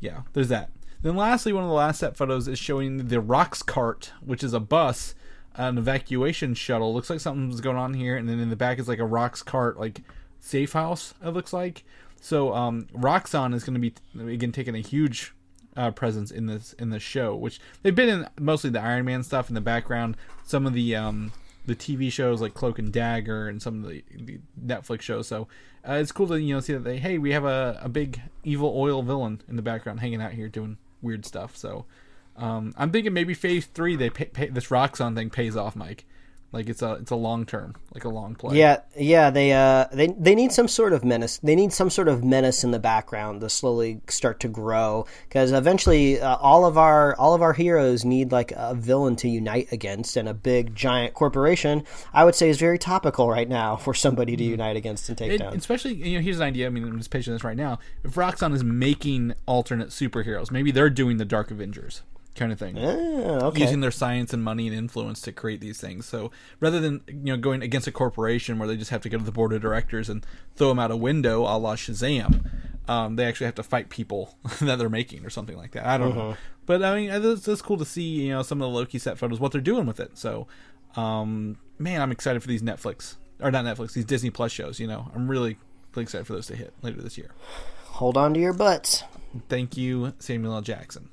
[0.00, 0.22] yeah.
[0.32, 0.70] There's that.
[1.02, 4.58] Then lastly, one of the last set photos is showing the Roxxon, which is a
[4.58, 5.14] bus,
[5.54, 6.92] an evacuation shuttle.
[6.92, 9.78] Looks like something's going on here, and then in the back is like a Roxxon,
[9.78, 10.00] like
[10.40, 11.14] safe house.
[11.24, 11.84] It looks like.
[12.24, 15.34] So um, Roxxon is going to be again taking a huge
[15.76, 19.22] uh, presence in this in this show, which they've been in mostly the Iron Man
[19.22, 20.16] stuff in the background.
[20.42, 21.32] Some of the um,
[21.66, 25.28] the TV shows like Cloak and Dagger, and some of the, the Netflix shows.
[25.28, 25.48] So
[25.86, 28.22] uh, it's cool to you know see that they hey we have a, a big
[28.42, 31.54] evil oil villain in the background hanging out here doing weird stuff.
[31.54, 31.84] So
[32.38, 36.06] um, I'm thinking maybe Phase Three they pay, pay, this Roxxon thing pays off, Mike.
[36.54, 38.56] Like it's a it's a long term, like a long play.
[38.56, 41.38] Yeah, yeah, they uh they they need some sort of menace.
[41.38, 45.50] They need some sort of menace in the background to slowly start to grow because
[45.50, 49.72] eventually uh, all of our all of our heroes need like a villain to unite
[49.72, 51.82] against and a big giant corporation.
[52.12, 55.32] I would say is very topical right now for somebody to unite against and take
[55.32, 55.54] It- down.
[55.54, 56.66] especially, you know, here's an idea.
[56.66, 57.80] I mean, I'm just pitching this right now.
[58.04, 62.02] If Roxxon is making alternate superheroes, maybe they're doing the Dark Avengers
[62.34, 63.60] kind of thing, okay.
[63.60, 66.06] using their science and money and influence to create these things.
[66.06, 66.30] So
[66.60, 69.24] rather than you know going against a corporation where they just have to go to
[69.24, 70.24] the board of directors and
[70.56, 72.50] throw them out a window, a la Shazam,
[72.88, 75.86] um, they actually have to fight people that they're making or something like that.
[75.86, 78.70] I don't know, but I mean, it's, it's cool to see you know some of
[78.70, 80.18] the Loki set photos, what they're doing with it.
[80.18, 80.46] So,
[80.96, 84.80] um, man, I'm excited for these Netflix or not Netflix, these Disney Plus shows.
[84.80, 85.58] You know, I'm really,
[85.94, 87.30] really excited for those to hit later this year.
[87.84, 89.04] Hold on to your butts.
[89.48, 90.62] Thank you, Samuel L.
[90.62, 91.10] Jackson.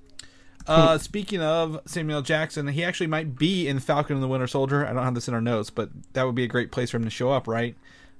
[0.68, 4.86] Uh, speaking of Samuel Jackson, he actually might be in Falcon and the Winter Soldier.
[4.86, 6.98] I don't have this in our notes, but that would be a great place for
[6.98, 7.76] him to show up, right?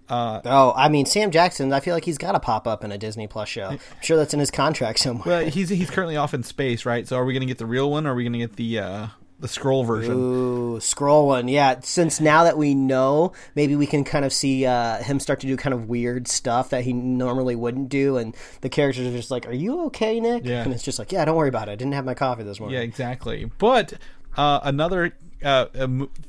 [0.10, 1.72] Uh, Oh, I mean Sam Jackson.
[1.72, 3.68] I feel like he's got to pop up in a Disney Plus show.
[3.70, 5.24] I'm sure that's in his contract somewhere.
[5.26, 7.08] Well, he's he's currently off in space, right?
[7.08, 8.56] So are we going to get the real one, or are we going to get
[8.58, 9.08] the uh,
[9.42, 10.14] the Skrull version.
[10.14, 11.48] Ooh, Skrull one.
[11.48, 15.40] Yeah, since now that we know, maybe we can kind of see uh, him start
[15.42, 19.12] to do kind of weird stuff that he normally wouldn't do, and the characters are
[19.12, 20.64] just like, "Are you okay, Nick?" Yeah.
[20.64, 21.72] and it's just like, "Yeah, don't worry about it.
[21.72, 23.52] I didn't have my coffee this morning." Yeah, exactly.
[23.58, 23.94] But
[24.38, 25.14] uh, another
[25.44, 25.66] uh,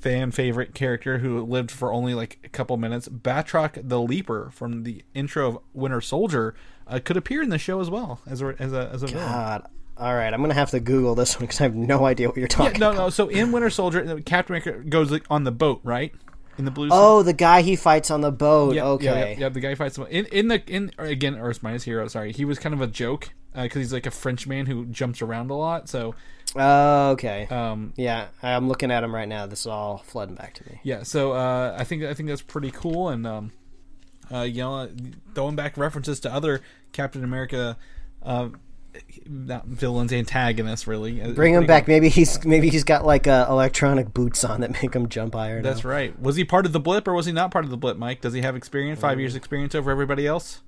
[0.01, 4.85] fan favorite character who lived for only like a couple minutes, Batroc the Leaper from
[4.85, 6.55] the intro of Winter Soldier,
[6.87, 9.63] uh, could appear in the show as well as a as a as a villain.
[10.03, 12.37] All right, I'm gonna have to Google this one because I have no idea what
[12.37, 12.81] you're Yeah, talking.
[12.81, 13.09] no, no.
[13.11, 16.13] So in Winter Soldier, Captain America goes like, on the boat, right?
[16.59, 16.89] In the blue.
[16.91, 18.75] Oh, the guy he fights on the boat.
[18.75, 19.05] Yeah, okay.
[19.05, 22.09] yeah, yeah, yeah, The guy fights in in the in or again Earth's Minus Hero.
[22.09, 25.23] Sorry, he was kind of a joke because he's like a French man who jumps
[25.23, 25.89] around a lot.
[25.89, 26.15] So
[26.57, 27.47] Oh, okay.
[27.47, 29.47] um, yeah, I'm looking at him right now.
[29.47, 30.81] This is all flooding back to me.
[30.83, 33.53] yeah, so uh, I think I think that's pretty cool, and um,
[34.35, 34.91] uh, you know,
[35.35, 36.61] throwing back references to other
[36.93, 37.77] Captain America.
[38.23, 38.49] Uh,
[39.27, 41.21] not villains, antagonists, really.
[41.33, 41.89] Bring him back.
[41.89, 45.63] Maybe he's maybe he's got like uh, electronic boots on that make him jump higher.
[45.63, 45.91] That's now.
[45.91, 46.21] right.
[46.21, 48.21] Was he part of the blip or was he not part of the blip, Mike?
[48.21, 50.63] Does he have experience, five years experience over everybody else?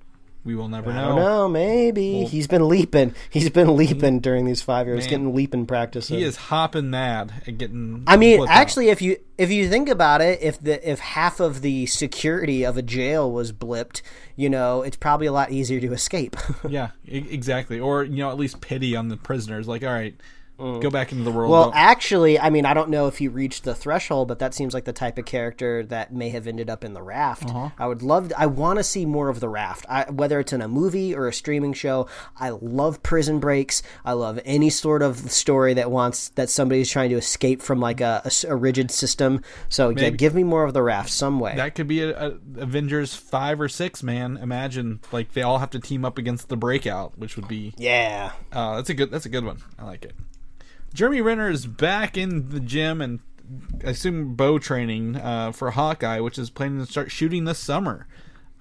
[0.45, 1.07] We will never I know.
[1.07, 1.49] don't know.
[1.49, 3.15] Maybe he's been leaping.
[3.31, 3.77] He's been mm-hmm.
[3.77, 5.09] leaping during these five years, Man.
[5.09, 6.07] getting leaping practice.
[6.07, 8.03] He is hopping mad at getting.
[8.05, 8.55] I mean, blipped out.
[8.55, 12.63] actually, if you if you think about it, if the if half of the security
[12.63, 14.03] of a jail was blipped,
[14.35, 16.37] you know, it's probably a lot easier to escape.
[16.69, 17.79] yeah, exactly.
[17.79, 19.67] Or you know, at least pity on the prisoners.
[19.67, 20.15] Like, all right,
[20.57, 21.49] go back into the world.
[21.49, 21.51] Mm.
[21.51, 24.53] well, Don't- actually, I mean, I don't know if he reached the threshold, but that
[24.53, 27.49] seems like the type of character that may have ended up in the raft.
[27.49, 27.69] Uh-huh.
[27.77, 28.31] I would love.
[28.37, 31.27] I want to see more of the raft, I, whether it's in a movie or
[31.27, 32.07] a streaming show.
[32.39, 33.81] I love prison breaks.
[34.03, 38.01] I love any sort of story that wants that somebody's trying to escape from like
[38.01, 39.41] a rigid system.
[39.69, 41.55] So yeah, give me more of the raft some way.
[41.55, 44.03] that could be a, a Avengers five or six.
[44.03, 47.73] Man, imagine like they all have to team up against the Breakout, which would be
[47.77, 48.31] yeah.
[48.51, 49.11] Uh, that's a good.
[49.11, 49.57] That's a good one.
[49.77, 50.13] I like it.
[50.95, 53.19] Jeremy Renner is back in the gym and
[53.85, 58.07] I assume bow training uh, for Hawkeye, which is planning to start shooting this summer.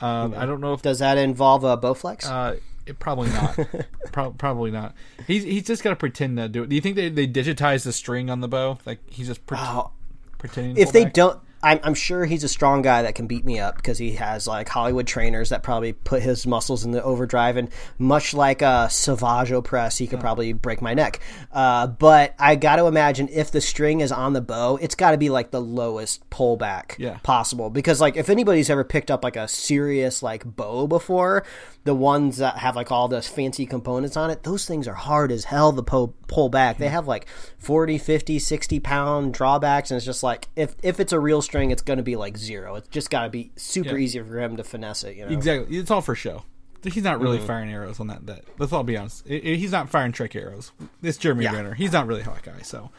[0.03, 2.27] Uh, I don't know if Does that involve a Bowflex?
[2.29, 3.59] uh, it, probably not.
[4.13, 4.95] Pro- probably not.
[5.27, 6.69] He's he's just got to pretend to do it.
[6.69, 8.79] Do you think they they digitize the string on the bow?
[8.85, 9.93] Like he's just pre- Oh,
[10.37, 10.77] pretending.
[10.77, 11.15] if they back?
[11.15, 14.13] don't I'm, I'm sure he's a strong guy that can beat me up because he
[14.13, 18.63] has like Hollywood trainers that probably put his muscles in the overdrive and much like
[18.63, 21.21] a Savage press he could probably break my neck.
[21.51, 25.13] Uh, but I got to imagine if the string is on the bow it's got
[25.13, 27.19] to be like the lowest pullback Yeah.
[27.23, 27.71] possible.
[27.71, 31.45] Because like if anybody's ever picked up like a serious like bow before
[31.85, 35.31] the ones that have like all those fancy components on it those things are hard
[35.31, 37.27] as hell to pull, pull back they have like
[37.59, 41.71] 40 50 60 pound drawbacks and it's just like if if it's a real string
[41.71, 44.05] it's going to be like zero it's just got to be super Yeah.
[44.05, 45.77] easy for him to finesse it you know Exactly.
[45.77, 46.45] It's all for show.
[46.83, 47.23] He's not Mm-hmm.
[47.23, 48.27] really firing arrows on that.
[48.27, 49.25] That let's all be honest.
[49.29, 50.73] I- I- he's not firing trick arrows.
[51.03, 51.53] It's Jeremy Yeah.
[51.55, 51.75] Renner.
[51.75, 52.61] He's not really Hawkeye.
[52.63, 52.91] So,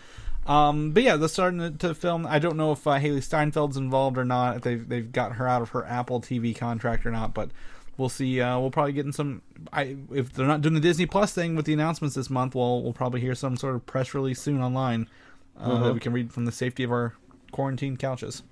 [0.48, 2.26] um, but yeah, they're starting to, to film.
[2.28, 4.58] I don't know if uh, Hailee Steinfeld's involved or not.
[4.58, 7.34] If they've they've got her out of her Apple TV contract or not.
[7.36, 7.50] But
[7.98, 8.42] we'll see.
[8.42, 9.42] Uh, we'll probably get in some.
[9.74, 12.82] I if they're not doing the Disney Plus thing with the announcements this month, we'll
[12.84, 15.08] we'll probably hear some sort of press release soon online
[15.60, 15.84] uh, Mm-hmm.
[15.84, 17.14] that we can read from the safety of our
[17.52, 18.44] quarantine couches.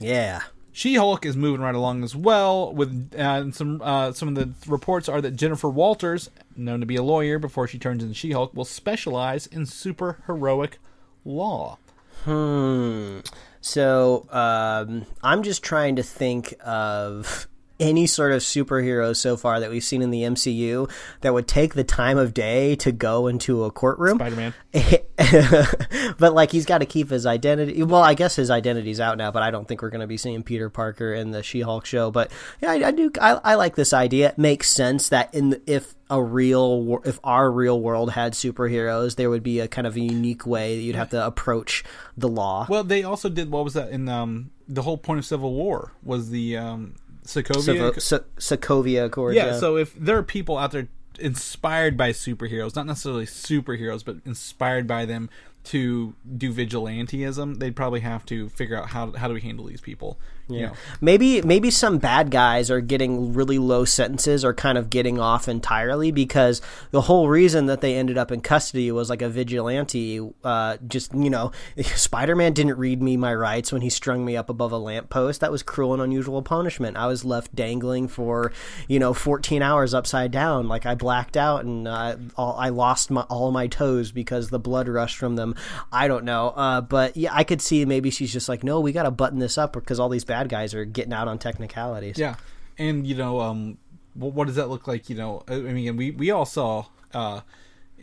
[0.00, 0.40] yeah
[0.72, 2.72] She Hulk is moving right along as well.
[2.72, 6.96] With uh, some uh, some of the reports are that Jennifer Walters, known to be
[6.96, 10.78] a lawyer before she turns into She Hulk, will specialize in super heroic
[11.24, 11.78] law.
[12.24, 13.20] Hmm.
[13.62, 17.46] So um, I'm just trying to think of
[17.80, 20.90] any sort of superhero so far that we've seen in the MCU
[21.22, 24.18] that would take the time of day to go into a courtroom.
[24.18, 24.54] Spider Man.
[26.18, 27.82] but like he's got to keep his identity.
[27.82, 30.16] Well, I guess his identity's out now, but I don't think we're going to be
[30.16, 32.10] seeing Peter Parker in the She-Hulk show.
[32.10, 33.10] But yeah, I, I do.
[33.20, 34.28] I, I like this idea.
[34.30, 39.16] It makes sense that in the, if a real if our real world had superheroes,
[39.16, 41.84] there would be a kind of a unique way that you'd have to approach
[42.16, 42.66] the law.
[42.68, 45.92] Well, they also did what was that in um, the whole point of Civil War
[46.02, 47.92] was the um, Sokovia.
[47.92, 49.34] Sovo- So- Sokovia Accord.
[49.34, 54.16] yeah, so if there are people out there inspired by superheroes, not necessarily superheroes, but
[54.24, 55.28] inspired by them
[55.64, 59.80] to do vigilantism, they'd probably have to figure out how how do we handle these
[59.82, 60.18] people.
[60.50, 60.72] Know.
[61.00, 65.48] Maybe maybe some bad guys are getting really low sentences or kind of getting off
[65.48, 70.20] entirely because the whole reason that they ended up in custody was like a vigilante.
[70.42, 71.52] Uh, just you know,
[71.84, 75.40] Spider Man didn't read me my rights when he strung me up above a lamppost.
[75.40, 76.96] That was cruel and unusual punishment.
[76.96, 78.52] I was left dangling for
[78.88, 83.10] you know 14 hours upside down, like I blacked out and uh, all, I lost
[83.10, 85.54] my, all my toes because the blood rushed from them.
[85.92, 88.92] I don't know, uh, but yeah, I could see maybe she's just like, no, we
[88.92, 92.18] got to button this up because all these bad guys are getting out on technicalities.
[92.18, 92.36] Yeah,
[92.78, 93.78] and you know, um,
[94.14, 95.08] what, does that look like?
[95.10, 97.40] You know, I I mean, we we all saw uh,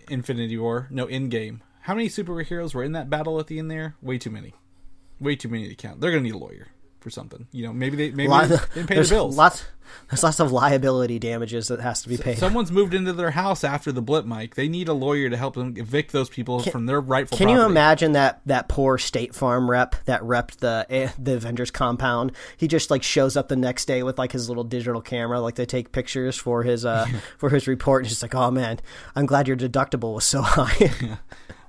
[0.09, 1.61] Infinity War, no, Endgame.
[1.81, 3.95] how many superheroes were in that battle at the end there?
[4.01, 4.53] Way too many.
[5.19, 5.99] Way too many to count.
[6.01, 6.67] They're gonna need a lawyer
[6.99, 7.47] for something.
[7.51, 8.31] You know, maybe they maybe
[8.73, 9.37] they pay the bills.
[9.37, 9.63] lots
[10.09, 12.37] there's lots of liability damages that has to be paid.
[12.37, 14.55] Someone's moved into their house after the blip, Mike.
[14.55, 17.37] They need a lawyer to help them evict those people from their rightful.
[17.37, 21.71] Can you imagine that that poor State Farm rep that repped the eh, the Avengers
[21.71, 22.31] compound?
[22.55, 25.55] He just like shows up the next day with like his little digital camera, like
[25.55, 27.05] they take pictures for his uh
[27.37, 28.03] for his report.
[28.03, 28.79] And just like, oh man,
[29.15, 31.17] I'm glad your deductible was so high.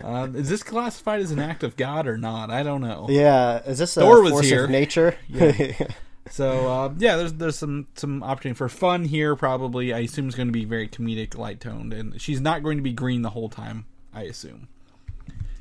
[0.03, 2.51] Uh, is this classified as an act of God or not?
[2.51, 3.07] I don't know.
[3.09, 4.65] yeah, is this a Thor was force here.
[4.65, 5.17] of nature?
[6.31, 9.35] So uh, yeah, there's there's some some opportunity for fun here.
[9.37, 12.77] Probably, I assume it's going to be very comedic, light toned, and she's not going
[12.77, 13.87] to be green the whole time.
[14.13, 14.69] I assume.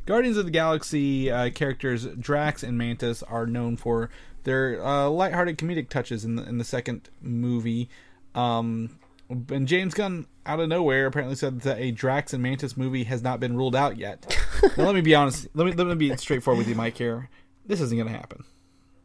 [0.05, 4.09] Guardians of the Galaxy uh, characters Drax and Mantis are known for
[4.45, 7.89] their uh, lighthearted comedic touches in the, in the second movie.
[8.33, 8.97] Um,
[9.29, 13.21] and James Gunn, out of nowhere, apparently said that a Drax and Mantis movie has
[13.21, 14.37] not been ruled out yet.
[14.77, 15.47] now, let me be honest.
[15.53, 16.97] Let me let me be straightforward with you, Mike.
[16.97, 17.29] Here,
[17.65, 18.43] this isn't going to happen.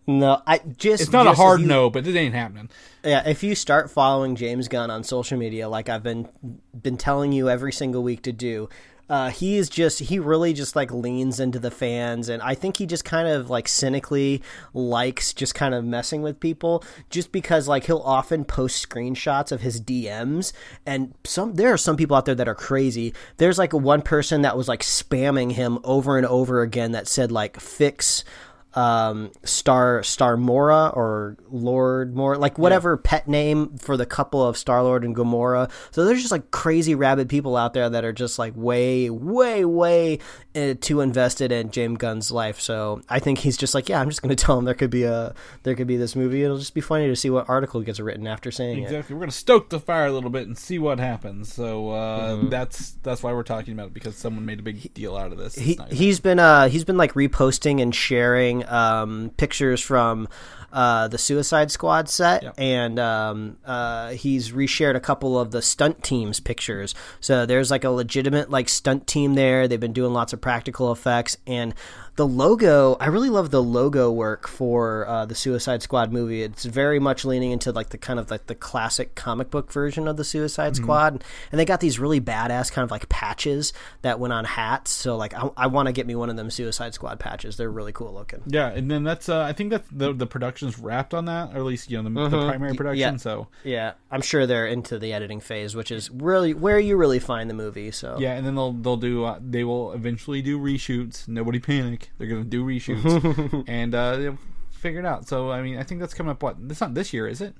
[0.06, 2.70] no, I just It's not a hard you- no, but it ain't happening.
[3.04, 6.28] Yeah, if you start following James Gunn on social media, like I've been
[6.80, 8.68] been telling you every single week to do,
[9.12, 12.78] uh, he is just he really just like leans into the fans, and I think
[12.78, 14.40] he just kind of like cynically
[14.72, 19.60] likes just kind of messing with people, just because like he'll often post screenshots of
[19.60, 20.54] his DMs,
[20.86, 23.12] and some there are some people out there that are crazy.
[23.36, 27.30] There's like one person that was like spamming him over and over again that said
[27.30, 28.24] like fix
[28.74, 34.56] um star star mora or lord mora like whatever pet name for the couple of
[34.56, 38.12] star lord and gamora so there's just like crazy rabid people out there that are
[38.12, 40.18] just like way way way
[40.54, 44.08] uh, too invested in james gunn's life so i think he's just like yeah i'm
[44.08, 46.74] just gonna tell him there could be a there could be this movie it'll just
[46.74, 49.14] be funny to see what article gets written after saying it Exactly.
[49.14, 51.52] We're gonna stoke the fire a little bit and see what happens.
[51.52, 52.48] So uh, Mm-hmm.
[52.50, 55.38] that's that's why we're talking about it because someone made a big deal out of
[55.38, 55.56] this.
[55.56, 60.28] It's he, he's been uh he's been like reposting and sharing um pictures from
[60.72, 62.54] uh the Suicide Squad set Yep.
[62.58, 66.94] and um uh he's reshared a couple of the stunt teams pictures.
[67.20, 69.68] So there's like a legitimate like stunt team there.
[69.68, 71.74] They've been doing lots of practical effects and
[72.16, 76.42] the logo I really love the logo work for uh, the Suicide Squad movie.
[76.42, 80.06] It's very much leaning into like the kind of like the classic comic book version
[80.06, 80.82] of the Suicide Mm-hmm.
[80.84, 84.90] Squad, and they got these really badass kind of like patches that went on hats.
[84.90, 87.56] So like I, I want to get me one of them Suicide Squad patches.
[87.56, 88.42] They're really cool looking.
[88.46, 91.58] yeah, and then that's uh, I think that the the production's wrapped on that, or
[91.58, 93.14] at least you know the, the primary production.
[93.14, 93.14] Mm-hmm.
[93.14, 93.16] yeah.
[93.16, 97.18] So Yeah, I'm sure they're into the editing phase, which is really where you really
[97.20, 97.90] find the movie.
[97.90, 101.26] So yeah, and then they'll they'll do uh, they will eventually do reshoots.
[101.26, 102.01] Nobody panic.
[102.18, 104.38] They're gonna do reshoots and uh, they'll
[104.70, 105.28] figure it out.
[105.28, 106.42] So I mean, I think that's coming up.
[106.42, 106.56] What?
[106.68, 107.54] It's not this year, is it?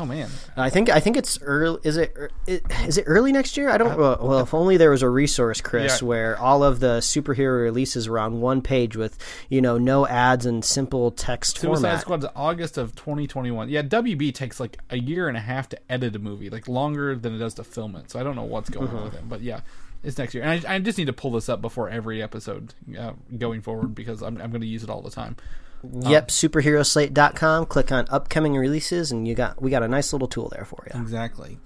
[0.00, 1.80] Oh man, I think I think it's early.
[1.82, 3.68] Is it er- it- is it early next year?
[3.68, 3.98] I don't.
[3.98, 6.06] Well, well if only there was a resource, Chris, Yeah.
[6.06, 10.46] where all of the superhero releases were on one page with you know no ads
[10.46, 12.00] and simple text Suicide format.
[12.00, 13.70] Squad's August of 2021.
[13.70, 17.16] Yeah, WB takes like a year and a half to edit a movie, like longer
[17.16, 18.10] than it does to film it.
[18.10, 19.62] So I don't know what's going on with it, but yeah,
[20.02, 20.44] it's next year.
[20.44, 23.94] And I, I just need to pull this up before every episode uh, going forward
[23.94, 25.36] because I'm, I'm going to use it all the time.
[25.82, 27.66] Yep, superheroslate.com.
[27.66, 30.84] Click on upcoming releases, and you got we got a nice little tool there for
[30.92, 31.00] you.
[31.00, 31.58] Exactly.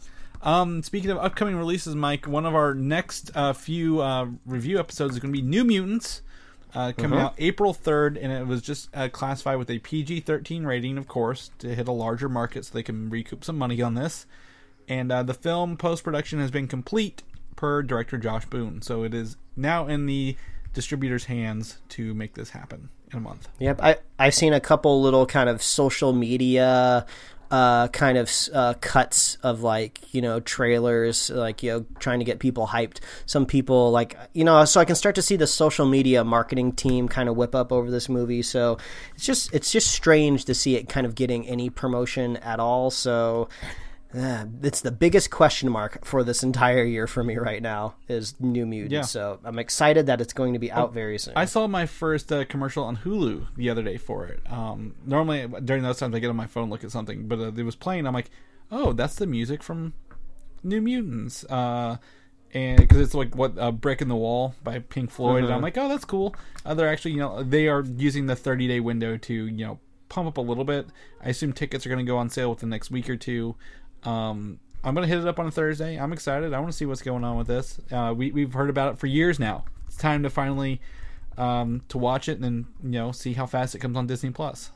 [0.42, 5.14] Um, speaking of upcoming releases, Mike, one of our next uh, few uh, review episodes
[5.14, 6.20] is going to be New Mutants,
[6.74, 10.64] uh, coming out April 3rd, and it was just uh, classified with a PG 13
[10.64, 13.94] rating, of course, to hit a larger market so they can recoup some money on
[13.94, 14.26] this.
[14.88, 17.22] And uh, the film post production has been complete
[17.56, 20.36] per director Josh Boone, so it is now in the
[20.72, 23.48] distributor's hands to make this happen in a month.
[23.58, 27.06] Yep, I I've seen a couple little kind of social media
[27.52, 32.24] uh, kind of uh, cuts of like you know trailers, like you know trying to
[32.24, 33.00] get people hyped.
[33.26, 36.72] Some people like you know, so I can start to see the social media marketing
[36.72, 38.40] team kind of whip up over this movie.
[38.40, 38.78] So
[39.14, 42.90] it's just it's just strange to see it kind of getting any promotion at all.
[42.90, 43.48] So.
[44.14, 48.38] Uh, it's the biggest question mark for this entire year for me right now is
[48.40, 48.92] New Mutants.
[48.92, 49.02] Yeah.
[49.02, 51.34] So I'm excited that it's going to be out very soon.
[51.34, 54.40] I saw my first uh, commercial on Hulu the other day for it.
[54.50, 57.52] Um, normally during those times I get on my phone look at something, but uh,
[57.52, 58.06] it was playing.
[58.06, 58.30] I'm like,
[58.70, 59.94] oh, that's the music from
[60.62, 61.44] New Mutants.
[61.44, 61.96] Uh,
[62.54, 65.62] and because it's like what uh, "Brick in the Wall" by Pink Floyd, and I'm
[65.62, 66.34] like, oh, that's cool.
[66.66, 69.80] Uh, they're actually, you know, they are using the 30 day window to, you know,
[70.10, 70.86] pump up a little bit.
[71.22, 73.56] I assume tickets are going to go on sale within the next week or two.
[74.04, 75.96] Um, I'm gonna hit it up on a Thursday.
[75.98, 76.52] I'm excited.
[76.52, 77.78] I want to see what's going on with this.
[77.90, 79.64] Uh, we we've heard about it for years now.
[79.86, 80.80] It's time to finally
[81.38, 84.30] um, to watch it and then you know see how fast it comes on Disney
[84.30, 84.70] Plus.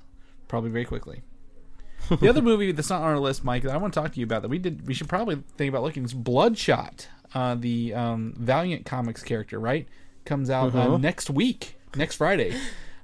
[0.48, 1.22] Probably very quickly.
[2.20, 4.20] the other movie that's not on our list, Mike, that I want to talk to
[4.20, 7.94] you about that we did we should probably think about looking is Bloodshot, uh, the
[7.94, 9.88] um, Valiant Comics character, right?
[10.24, 10.94] comes out Mm-hmm.
[10.94, 12.52] uh, next week, next Friday.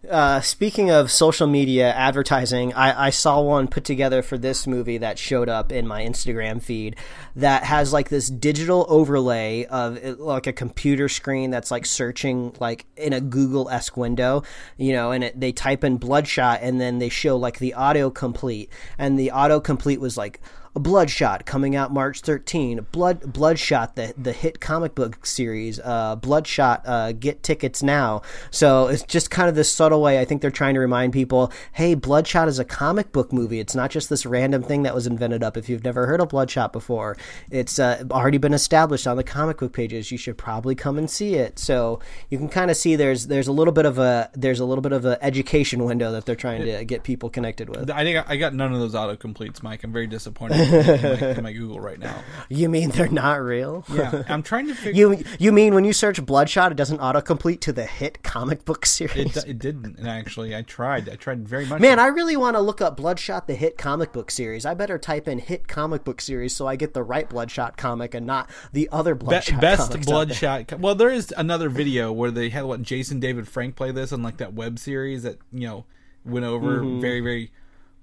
[0.09, 4.99] Uh, speaking of social media advertising, I, I saw one put together for this movie
[4.99, 6.97] that showed up in my Instagram feed
[7.37, 12.85] that has like this digital overlay of like a computer screen that's like searching like
[12.97, 14.43] in a Google esque window,
[14.77, 18.11] you know, and it, they type in Bloodshot and then they show like the auto
[18.11, 20.41] complete, and the auto complete was like
[20.75, 22.87] Bloodshot coming out March 13.
[22.93, 25.79] Blood Bloodshot, the the hit comic book series.
[25.79, 28.23] Uh, Bloodshot, uh, get tickets now.
[28.51, 30.19] So it's just kind of this subtle way.
[30.19, 33.61] I think they're trying to remind people, hey, Bloodshot is a comic book movie.
[33.61, 35.57] It's not just this random thing that was invented up.
[35.57, 37.17] If you've never heard of Bloodshot before,
[37.51, 40.11] it's uh, already been established on the comic book pages.
[40.11, 41.59] You should probably come and see it.
[41.59, 42.01] So
[42.31, 44.83] you can kind of see there's there's a little bit of a there's a little
[44.83, 47.91] bit of an education window that they're trying to get people connected with.
[47.91, 49.85] I think I got none of those autocompletes, Mike.
[49.85, 52.23] I'm very disappointed in, my, in my Google right now.
[52.49, 53.83] You mean they're not real?
[53.91, 54.93] Yeah, I'm trying to figure.
[55.17, 58.85] You you mean when you search Bloodshot, it doesn't autocomplete to the hit comic book
[58.85, 59.39] series?
[59.39, 61.09] It, it didn't, and actually, I tried.
[61.09, 61.81] I tried very much.
[61.81, 64.67] Man, I really want to look up Bloodshot, the hit comic book series.
[64.67, 68.13] I better type in hit comic book series so I get the right Bloodshot comic
[68.15, 69.61] and not the other Be- Bloodshot.
[69.61, 70.15] best comics out there.
[70.59, 70.81] bloodshot.
[70.81, 74.23] Well, there is another video where they had what Jason David Frank play this on
[74.23, 75.87] like that web series that you know
[76.25, 77.01] went over Mm-hmm.
[77.01, 77.51] very very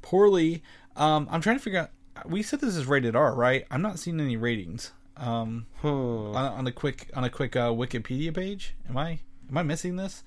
[0.01, 0.63] poorly.
[0.95, 1.89] Um, I'm trying to figure out.
[2.25, 3.65] We said this is rated R, right?
[3.71, 4.91] I'm not seeing any ratings.
[5.17, 5.87] Um, Hmm.
[5.87, 8.75] on, on a quick on a quick uh, Wikipedia page.
[8.89, 10.23] Am I am I missing this?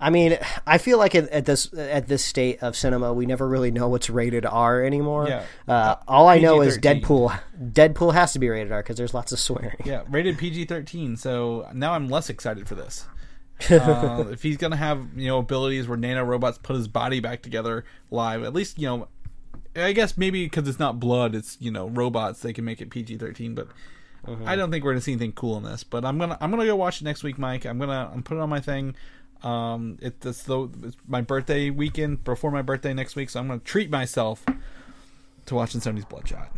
[0.00, 0.36] I mean,
[0.66, 3.88] I feel like at, at this at this state of cinema, we never really know
[3.88, 5.28] what's rated R anymore.
[5.28, 5.44] Yeah.
[5.68, 7.38] Uh, all I know is Deadpool.
[7.56, 9.76] Deadpool has to be rated R because there's lots of swearing.
[9.84, 11.16] Yeah, rated PG-13.
[11.16, 13.06] So now I'm less excited for this.
[13.70, 17.42] uh, if he's gonna have you know abilities where nano robots put his body back
[17.42, 19.06] together live, at least you know,
[19.74, 22.90] I guess maybe because it's not blood, it's you know robots, they can make it
[22.90, 23.54] PG-13.
[23.54, 23.68] But
[24.46, 25.84] I don't think we're gonna see anything cool in this.
[25.84, 27.64] But I'm gonna I'm gonna go watch it next week, Mike.
[27.64, 28.94] I'm gonna I'm putting it on my thing.
[29.42, 33.48] Um, it, it's, the, it's my birthday weekend before my birthday next week, so I'm
[33.48, 34.44] gonna treat myself
[35.46, 36.50] to watching Sony's Bloodshot.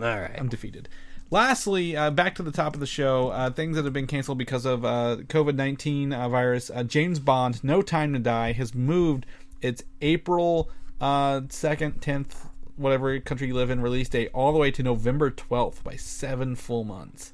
[0.00, 0.34] All right.
[0.36, 0.88] I'm defeated.
[1.30, 4.38] Lastly, uh, back to the top of the show, uh, things that have been canceled
[4.38, 6.70] because of uh, COVID 19 uh, virus.
[6.70, 9.26] Uh, James Bond, No Time to Die, has moved
[9.62, 14.70] its April uh, 2nd, 10th, whatever country you live in, release date, all the way
[14.70, 17.32] to November 12th by seven full months.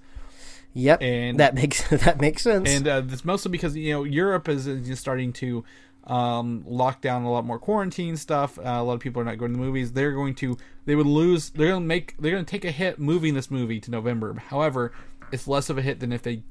[0.74, 1.02] Yep.
[1.02, 2.68] And- that makes that makes sense.
[2.68, 5.64] And uh, it's mostly because, you know, Europe is, is just starting to
[6.04, 8.58] um, lock down a lot more quarantine stuff.
[8.58, 9.92] Uh, a lot of people are not going to the movies.
[9.92, 12.70] They're going to, they would lose, they're going to make, they're going to take a
[12.70, 14.34] hit moving this movie to November.
[14.34, 14.92] However,
[15.32, 16.42] it's less of a hit than if they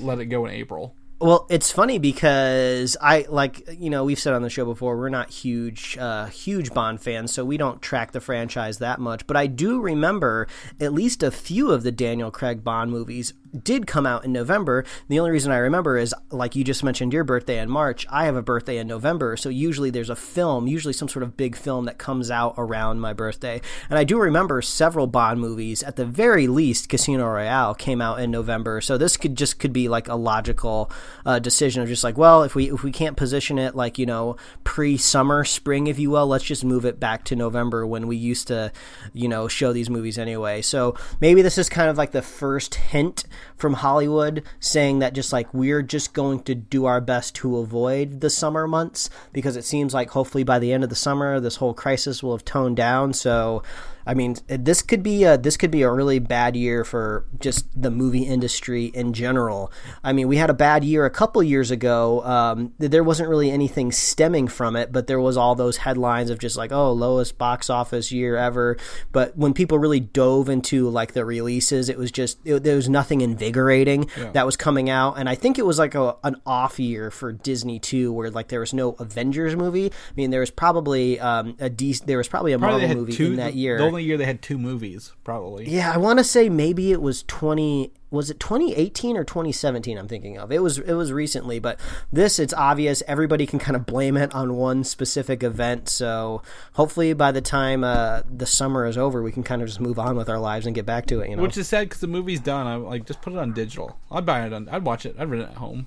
[0.00, 0.94] let it go in April.
[1.22, 5.08] Well, it's funny because I like you know we've said on the show before we're
[5.08, 9.24] not huge uh, huge Bond fans, so we don't track the franchise that much.
[9.28, 10.48] But I do remember
[10.80, 14.84] at least a few of the Daniel Craig Bond movies did come out in November.
[15.08, 18.06] The only reason I remember is like you just mentioned your birthday in March.
[18.10, 21.36] I have a birthday in November, so usually there's a film, usually some sort of
[21.36, 23.60] big film that comes out around my birthday.
[23.90, 25.82] And I do remember several Bond movies.
[25.82, 29.72] At the very least, Casino Royale came out in November, so this could just could
[29.72, 30.90] be like a logical
[31.26, 34.06] uh, decision of just like, well, if we if we can't position it like you
[34.06, 38.06] know pre summer, spring, if you will, let's just move it back to November when
[38.06, 38.72] we used to,
[39.12, 40.62] you know, show these movies anyway.
[40.62, 43.24] So maybe this is kind of like the first hint
[43.56, 48.20] from Hollywood saying that just like we're just going to do our best to avoid
[48.20, 51.56] the summer months because it seems like hopefully by the end of the summer this
[51.56, 53.12] whole crisis will have toned down.
[53.12, 53.62] So
[54.06, 57.66] I mean, this could be a this could be a really bad year for just
[57.80, 59.72] the movie industry in general.
[60.02, 62.24] I mean, we had a bad year a couple years ago.
[62.24, 66.38] Um, there wasn't really anything stemming from it, but there was all those headlines of
[66.38, 68.76] just like, oh, lowest box office year ever.
[69.12, 72.88] But when people really dove into like the releases, it was just it, there was
[72.88, 76.78] nothing invigorating that was coming out, and I think it was like a, an off
[76.78, 79.86] year for Disney too, where like there was no Avengers movie.
[79.86, 83.12] I mean, there was probably um, a de- there was probably a Probably Marvel movie
[83.12, 83.78] two, in that year.
[83.92, 85.68] Only year they had two movies, probably.
[85.68, 90.08] Yeah, I want to say maybe it was 20 was it 2018 or 2017 I'm
[90.08, 90.50] thinking of.
[90.50, 91.78] It was it was recently, but
[92.10, 95.90] this it's obvious everybody can kind of blame it on one specific event.
[95.90, 99.80] So, hopefully by the time uh, the summer is over, we can kind of just
[99.80, 101.42] move on with our lives and get back to it, you know.
[101.42, 102.66] Which is sad because the movie's done.
[102.66, 103.98] I like just put it on digital.
[104.10, 104.70] I'd buy it on.
[104.70, 105.16] I'd watch it.
[105.18, 105.86] I'd rent it at home.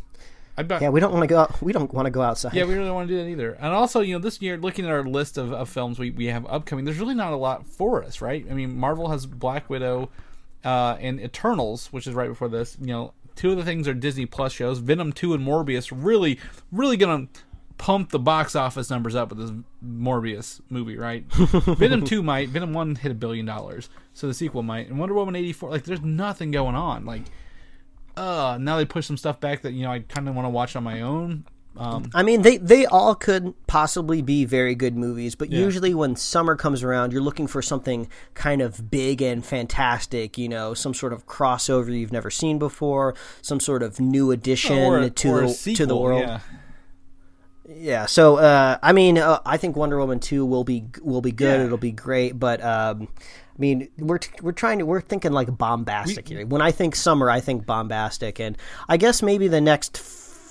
[0.64, 0.80] Buy.
[0.80, 2.53] yeah, we don't want to go out, we don't want to go outside.
[2.53, 3.53] Yeah, we really don't want to do that either.
[3.53, 6.28] And also, you know, this year, looking at our list of, of films we, we
[6.28, 8.45] have upcoming, there's really not a lot for us, right?
[8.49, 10.10] I mean, Marvel has Black Widow
[10.64, 12.78] uh, and Eternals, which is right before this.
[12.80, 14.80] You know, two of the things are Disney Plus shows.
[14.80, 16.39] Venom 2 and Morbius really,
[16.72, 17.41] really going to
[17.78, 19.51] pump the box office numbers up with this
[19.86, 21.26] Morbius movie, right?
[21.34, 22.49] Venom 2 might.
[22.49, 24.88] Venom 1 hit a billion dollars, so the sequel might.
[24.88, 27.06] And Wonder Woman 84, like, there's nothing going on.
[27.06, 27.24] Like,
[28.18, 30.49] uh, now they push some stuff back that you know I kind of want to
[30.49, 31.45] watch on my own.
[31.78, 35.59] Um, I mean, they they all could possibly be very good movies, but Yeah.
[35.59, 40.38] usually when summer comes around, you're looking for something kind of big and fantastic.
[40.38, 44.78] You know, some sort of crossover you've never seen before, some sort of new addition
[44.78, 46.22] or a- to the to the world.
[46.22, 46.39] yeah.
[47.68, 48.05] Yeah.
[48.05, 51.59] So, uh, I mean, uh, I think Wonder Woman two will be will be good.
[51.59, 51.66] Yeah.
[51.66, 55.55] It'll be great, but um, I mean, we're t- we're trying to we're thinking like
[55.57, 56.45] bombastic here.
[56.45, 58.57] When I think summer, I think bombastic, and
[58.88, 59.97] I guess maybe the next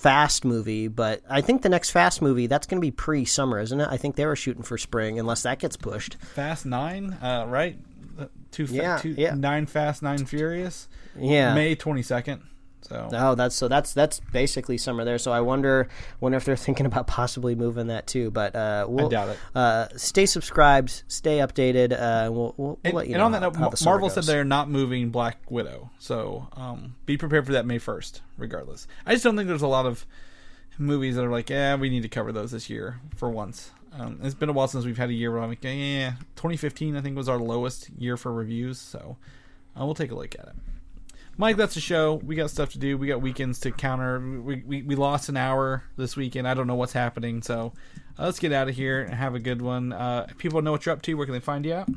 [0.05, 3.59] Fast movie, but I think the next Fast movie that's going to be pre summer,
[3.59, 3.87] isn't it?
[3.89, 6.17] I think they were shooting for spring, unless that gets pushed.
[6.35, 7.77] Fast Nine, uh, right?
[8.51, 9.33] Two, fa- Yeah, two, yeah.
[9.33, 10.87] nine Fast, Nine Furious.
[11.17, 11.53] Yeah.
[11.55, 12.43] May twenty second.
[12.87, 15.17] So Oh, that's so that's that's basically summer there.
[15.17, 15.87] So I wonder
[16.19, 18.29] wonder if they're thinking about possibly moving that too.
[18.29, 19.39] But uh, we'll, doubt it.
[19.55, 21.93] Uh, stay subscribed, stay updated.
[21.93, 23.95] Uh, we'll, we'll, And, let you and know on that note, how Ma- the summer
[23.95, 28.21] Marvel said they're not moving Black Widow, so um, be prepared for that May first,
[28.37, 28.87] regardless.
[29.05, 30.05] I just don't think there's a lot of
[30.77, 33.71] movies that are like, yeah, we need to cover those this year for once.
[33.97, 36.97] Um, it's been a while since we've had a year where I'm like, yeah, 2015
[36.97, 39.17] I think was our lowest year for reviews, so
[39.79, 40.55] uh, we'll take a look at it.
[41.37, 42.15] Mike, that's the show.
[42.15, 42.97] We got stuff to do.
[42.97, 44.19] We got weekends to counter.
[44.19, 46.47] We, we, we lost an hour this weekend.
[46.47, 47.73] I don't know what's happening, so
[48.17, 49.91] uh, let's get out of here and have a good one.
[49.91, 51.13] Uh, people know what you're up to.
[51.15, 51.89] Where can they find you at?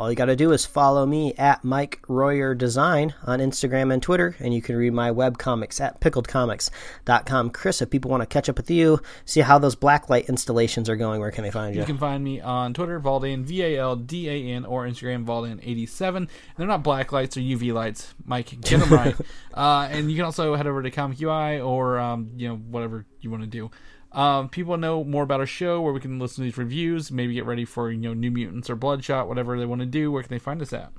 [0.00, 4.02] All you got to do is follow me at Mike Royer Design on Instagram and
[4.02, 7.50] Twitter, and you can read my webcomics at pickledcomics.com.
[7.50, 10.96] Chris, if people want to catch up with you, see how those blacklight installations are
[10.96, 11.82] going, where can they find you?
[11.82, 15.26] You can find me on Twitter, Valdan, V A L D A N, or Instagram,
[15.26, 16.28] Valdan87.
[16.56, 18.14] They're not black lights or UV lights.
[18.24, 19.14] Mike, get them right.
[19.54, 23.04] uh, and you can also head over to Comic UI or, um, you know, whatever
[23.20, 23.70] you want to do.
[24.12, 27.34] Um, people know more about our show, where we can listen to these reviews, maybe
[27.34, 30.10] get ready for, you know, New Mutants or Bloodshot, whatever they want to do.
[30.10, 30.92] Where can they find us at?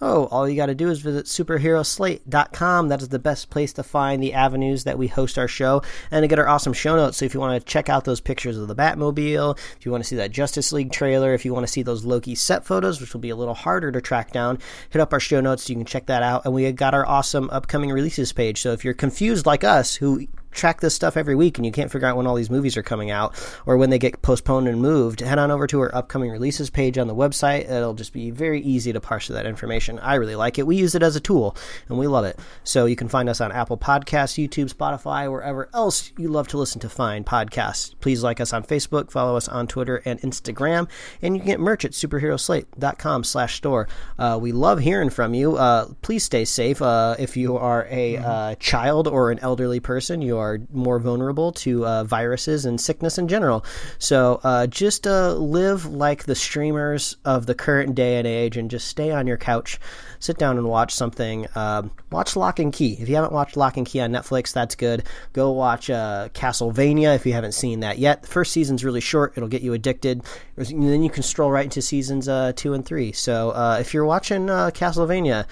[0.00, 2.88] Oh, all you got to do is visit superheroslate.com.
[2.88, 6.22] That is the best place to find the avenues that we host our show and
[6.22, 7.18] to get our awesome show notes.
[7.18, 10.02] So if you want to check out those pictures of the Batmobile, if you want
[10.02, 13.00] to see that Justice League trailer, if you want to see those Loki set photos,
[13.00, 14.58] which will be a little harder to track down,
[14.90, 15.64] hit up our show notes.
[15.64, 16.44] So you can check that out.
[16.44, 18.60] And we got our awesome upcoming releases page.
[18.60, 21.90] So if you're confused like us, who track this stuff every week and you can't
[21.90, 23.34] figure out when all these movies are coming out
[23.66, 26.96] or when they get postponed and moved, head on over to our upcoming releases page
[26.98, 27.70] on the website.
[27.70, 29.98] It'll just be very easy to parse that information.
[29.98, 30.66] I really like it.
[30.66, 31.56] We use it as a tool
[31.88, 32.38] and we love it.
[32.62, 36.58] So you can find us on Apple Podcasts, YouTube, Spotify, wherever else you love to
[36.58, 37.94] listen to find podcasts.
[38.00, 40.88] Please like us on Facebook, follow us on Twitter and Instagram,
[41.22, 43.88] and you can get merch at superheroslate.com slash store.
[44.18, 45.56] Uh, we love hearing from you.
[45.56, 46.80] Uh, please stay safe.
[46.80, 51.52] Uh, if you are a uh, child or an elderly person, you are more vulnerable
[51.52, 53.64] to uh, viruses and sickness in general.
[53.98, 58.70] So uh, just uh, live like the streamers of the current day and age and
[58.70, 59.78] just stay on your couch,
[60.18, 61.46] sit down and watch something.
[61.54, 62.96] Um, watch Locke and Key.
[63.00, 65.04] If you haven't watched Locke and Key on Netflix, that's good.
[65.32, 68.22] Go watch uh, Castlevania if you haven't seen that yet.
[68.22, 70.22] The first season's really short, it'll get you addicted.
[70.56, 73.12] And then you can stroll right into seasons uh, two and three.
[73.12, 75.46] So if you're watching Castlevania,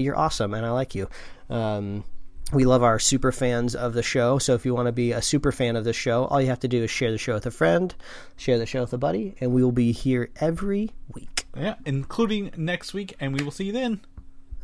[0.00, 1.08] you're awesome and I like you.
[1.50, 2.04] Um,
[2.52, 4.38] we love our super fans of the show.
[4.38, 6.60] So if you want to be a super fan of the show, all you have
[6.60, 7.94] to do is share the show with a friend,
[8.36, 11.46] share the show with a buddy, and we will be here every week.
[11.56, 14.00] Yeah, including next week, and we will see you then.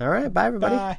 [0.01, 0.76] All right, bye everybody.
[0.76, 0.99] Bye.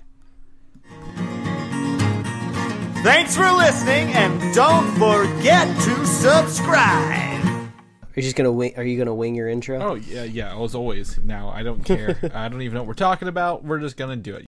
[3.04, 7.44] Thanks for listening, and don't forget to subscribe.
[7.46, 8.74] Are you just gonna wing?
[8.78, 9.80] Are you gonna wing your intro?
[9.80, 10.58] Oh yeah, yeah.
[10.60, 11.18] As always.
[11.18, 12.18] Now I don't care.
[12.34, 13.64] I don't even know what we're talking about.
[13.64, 14.46] We're just gonna do it.